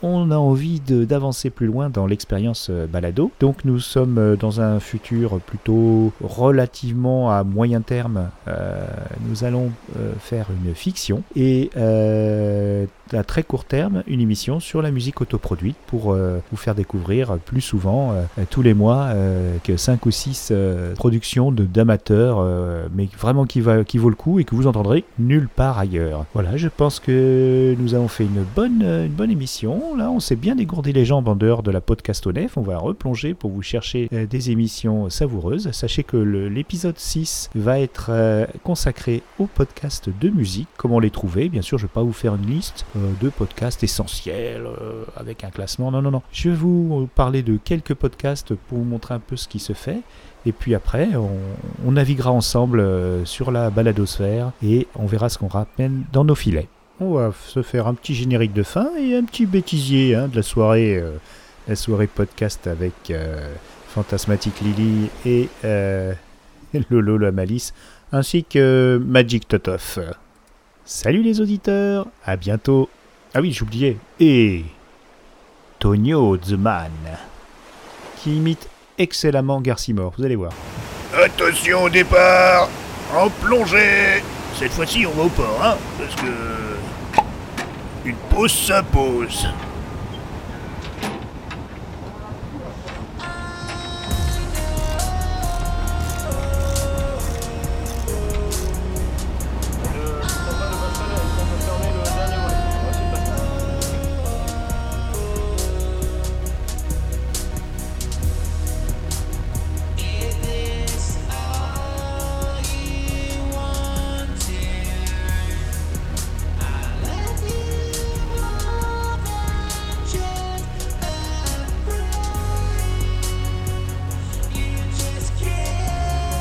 on 0.02 0.30
a 0.30 0.36
envie 0.36 0.80
d'avancer 0.80 1.50
plus 1.50 1.66
loin 1.66 1.90
dans 1.90 2.06
l'expérience 2.06 2.68
euh, 2.70 2.86
balado. 2.86 3.30
Donc 3.40 3.64
nous 3.64 3.78
sommes 3.78 4.18
euh, 4.18 4.36
dans 4.36 4.60
un 4.60 4.80
futur 4.80 5.40
plutôt 5.40 6.12
relativement 6.22 7.30
à 7.30 7.44
moyen 7.44 7.80
terme. 7.80 8.30
Euh, 8.48 8.84
nous 9.28 9.44
allons 9.44 9.70
euh, 9.96 10.12
faire 10.18 10.46
une 10.64 10.74
fiction 10.74 11.22
et 11.36 11.70
euh, 11.76 12.86
à 13.12 13.24
très 13.24 13.42
court 13.42 13.64
terme 13.64 14.02
une 14.06 14.20
émission 14.20 14.58
sur 14.60 14.82
la 14.82 14.90
musique 14.90 15.20
autoproduite 15.20 15.76
pour 15.86 16.12
euh, 16.12 16.38
vous 16.50 16.56
faire 16.56 16.74
découvrir 16.74 17.38
plus 17.38 17.60
souvent 17.60 18.14
tous 18.50 18.62
les 18.62 18.74
mois 18.74 19.10
que 19.64 19.76
5 19.76 20.04
ou 20.06 20.10
6 20.10 20.52
productions 20.94 21.52
d'amateurs 21.52 22.44
mais 22.94 23.08
vraiment 23.18 23.44
qui, 23.44 23.60
va, 23.60 23.84
qui 23.84 23.98
vaut 23.98 24.08
le 24.08 24.14
coup 24.14 24.38
et 24.38 24.44
que 24.44 24.54
vous 24.54 24.66
entendrez 24.66 25.04
nulle 25.18 25.48
part 25.48 25.78
ailleurs. 25.78 26.24
Voilà, 26.34 26.56
je 26.56 26.68
pense 26.68 27.00
que 27.00 27.74
nous 27.78 27.94
avons 27.94 28.08
fait 28.08 28.24
une 28.24 28.44
bonne, 28.54 28.82
une 28.82 29.12
bonne 29.12 29.30
émission. 29.30 29.91
Là, 29.96 30.10
on 30.10 30.20
s'est 30.20 30.36
bien 30.36 30.54
dégourdé 30.54 30.92
les 30.92 31.04
jambes 31.04 31.28
en 31.28 31.36
dehors 31.36 31.62
de 31.62 31.70
la 31.70 31.82
podcast 31.82 32.26
au 32.26 32.32
nef. 32.32 32.56
On 32.56 32.62
va 32.62 32.78
replonger 32.78 33.34
pour 33.34 33.50
vous 33.50 33.60
chercher 33.60 34.08
euh, 34.14 34.26
des 34.26 34.50
émissions 34.50 35.10
savoureuses. 35.10 35.70
Sachez 35.72 36.02
que 36.02 36.16
l'épisode 36.16 36.98
6 36.98 37.50
va 37.54 37.78
être 37.78 38.06
euh, 38.08 38.46
consacré 38.64 39.22
aux 39.38 39.46
podcasts 39.46 40.08
de 40.08 40.30
musique, 40.30 40.68
comment 40.78 40.98
les 40.98 41.10
trouver? 41.10 41.50
Bien 41.50 41.60
sûr, 41.60 41.76
je 41.76 41.84
ne 41.84 41.88
vais 41.88 41.92
pas 41.92 42.02
vous 42.02 42.14
faire 42.14 42.34
une 42.36 42.46
liste 42.46 42.86
euh, 42.96 43.12
de 43.20 43.28
podcasts 43.28 43.82
essentiels 43.84 44.66
avec 45.16 45.44
un 45.44 45.50
classement. 45.50 45.90
Non, 45.90 46.00
non, 46.00 46.10
non. 46.10 46.22
Je 46.32 46.48
vais 46.48 46.56
vous 46.56 47.08
parler 47.14 47.42
de 47.42 47.58
quelques 47.58 47.94
podcasts 47.94 48.54
pour 48.54 48.78
vous 48.78 48.84
montrer 48.84 49.12
un 49.12 49.20
peu 49.20 49.36
ce 49.36 49.46
qui 49.46 49.58
se 49.58 49.74
fait. 49.74 50.00
Et 50.46 50.52
puis 50.52 50.74
après, 50.74 51.16
on, 51.16 51.38
on 51.86 51.92
naviguera 51.92 52.32
ensemble 52.32 52.82
sur 53.24 53.50
la 53.50 53.68
baladosphère 53.68 54.52
et 54.62 54.88
on 54.96 55.06
verra 55.06 55.28
ce 55.28 55.38
qu'on 55.38 55.48
ramène 55.48 56.04
dans 56.12 56.24
nos 56.24 56.34
filets. 56.34 56.68
On 57.00 57.14
va 57.14 57.32
se 57.46 57.62
faire 57.62 57.86
un 57.86 57.94
petit 57.94 58.14
générique 58.14 58.52
de 58.52 58.62
fin 58.62 58.90
et 58.98 59.16
un 59.16 59.24
petit 59.24 59.46
bêtisier 59.46 60.14
hein, 60.14 60.28
de 60.28 60.36
la 60.36 60.42
soirée, 60.42 60.96
euh, 60.96 61.16
la 61.66 61.74
soirée 61.74 62.06
podcast 62.06 62.66
avec 62.66 62.92
euh, 63.10 63.54
Fantasmatic 63.88 64.60
Lily 64.60 65.10
et 65.24 65.48
euh, 65.64 66.12
Lolo 66.90 67.18
la 67.18 67.32
Malice, 67.32 67.72
ainsi 68.12 68.44
que 68.44 69.00
Magic 69.04 69.48
Totoff. 69.48 69.98
Salut 70.84 71.22
les 71.22 71.40
auditeurs, 71.40 72.06
à 72.24 72.36
bientôt. 72.36 72.88
Ah 73.34 73.40
oui, 73.40 73.52
j'oubliais. 73.52 73.96
Et 74.20 74.64
Tonio 75.78 76.36
the 76.36 76.56
qui 78.18 78.36
imite 78.36 78.68
excellemment 78.98 79.60
Garcimore, 79.60 80.12
vous 80.16 80.24
allez 80.24 80.36
voir. 80.36 80.52
Attention 81.14 81.84
au 81.84 81.90
départ 81.90 82.68
En 83.14 83.28
plongée 83.28 84.22
Cette 84.54 84.72
fois-ci, 84.72 85.04
on 85.06 85.10
va 85.10 85.24
au 85.24 85.28
port, 85.28 85.60
hein 85.62 85.76
Parce 85.98 86.14
que... 86.14 86.61
Une 88.04 88.16
pause 88.30 88.50
s'impose. 88.50 89.46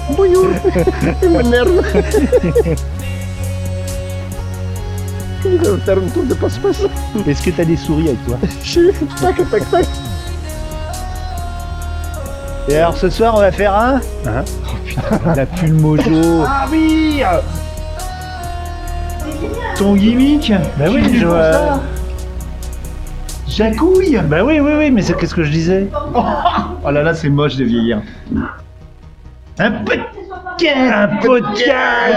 Il 1.24 1.30
m'énerve. 1.30 1.82
Il 5.44 5.58
va 5.58 5.78
faire 5.78 5.98
une 6.00 6.10
tour 6.12 6.24
de 6.24 6.34
passe-passe. 6.36 6.84
Est-ce 7.28 7.42
que 7.42 7.50
t'as 7.52 7.66
des 7.66 7.78
souris 7.78 8.10
avec 8.10 8.26
toi? 8.26 8.38
Je 8.64 8.70
suis 8.70 8.92
tac, 9.20 9.36
tac, 9.50 9.72
tac. 9.72 9.86
Et 12.70 12.76
alors 12.78 12.96
ce 12.96 13.10
soir 13.10 13.34
on 13.36 13.40
va 13.40 13.52
faire 13.52 13.74
un 13.76 13.96
Hein 14.28 14.46
Oh 14.68 14.76
putain, 14.86 15.34
la 15.36 15.46
pull 15.48 15.74
mojo 15.74 16.44
Ah 16.46 16.68
oui 16.72 17.24
Ton 19.76 19.96
gimmick? 19.96 20.54
Bah 20.78 20.86
oui, 20.92 21.02
je 21.20 21.26
vois. 21.26 21.80
Jacouille? 23.48 24.22
Bah 24.30 24.44
oui, 24.44 24.60
oui, 24.60 24.72
oui, 24.78 24.92
mais 24.92 25.02
c'est 25.02 25.18
qu'est-ce 25.18 25.34
que 25.34 25.44
je 25.44 25.52
disais? 25.52 25.88
Oh 26.14 26.92
là 26.92 27.02
là, 27.04 27.14
c'est 27.16 27.30
moche 27.30 27.56
de 27.56 27.66
vieillir. 27.66 28.02
Un 29.60 29.72
podcast 29.72 30.18
Un 30.66 31.08
podcast 31.18 32.14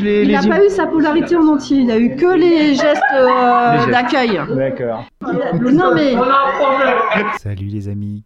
Il 0.00 0.32
n'a 0.32 0.42
pas 0.42 0.64
eu 0.64 0.68
sa 0.68 0.86
polarité 0.86 1.36
en 1.36 1.46
entier, 1.48 1.78
il 1.78 1.90
a 1.90 1.96
eu 1.96 2.14
que 2.16 2.26
les 2.36 2.74
gestes 2.74 3.02
euh, 3.14 3.72
Les 3.72 3.78
gestes. 3.78 3.90
d'accueil. 3.90 4.40
D'accord. 4.54 5.04
Non 5.62 5.94
mais 5.94 6.14
Salut 7.38 7.66
les 7.66 7.88
amis 7.88 8.22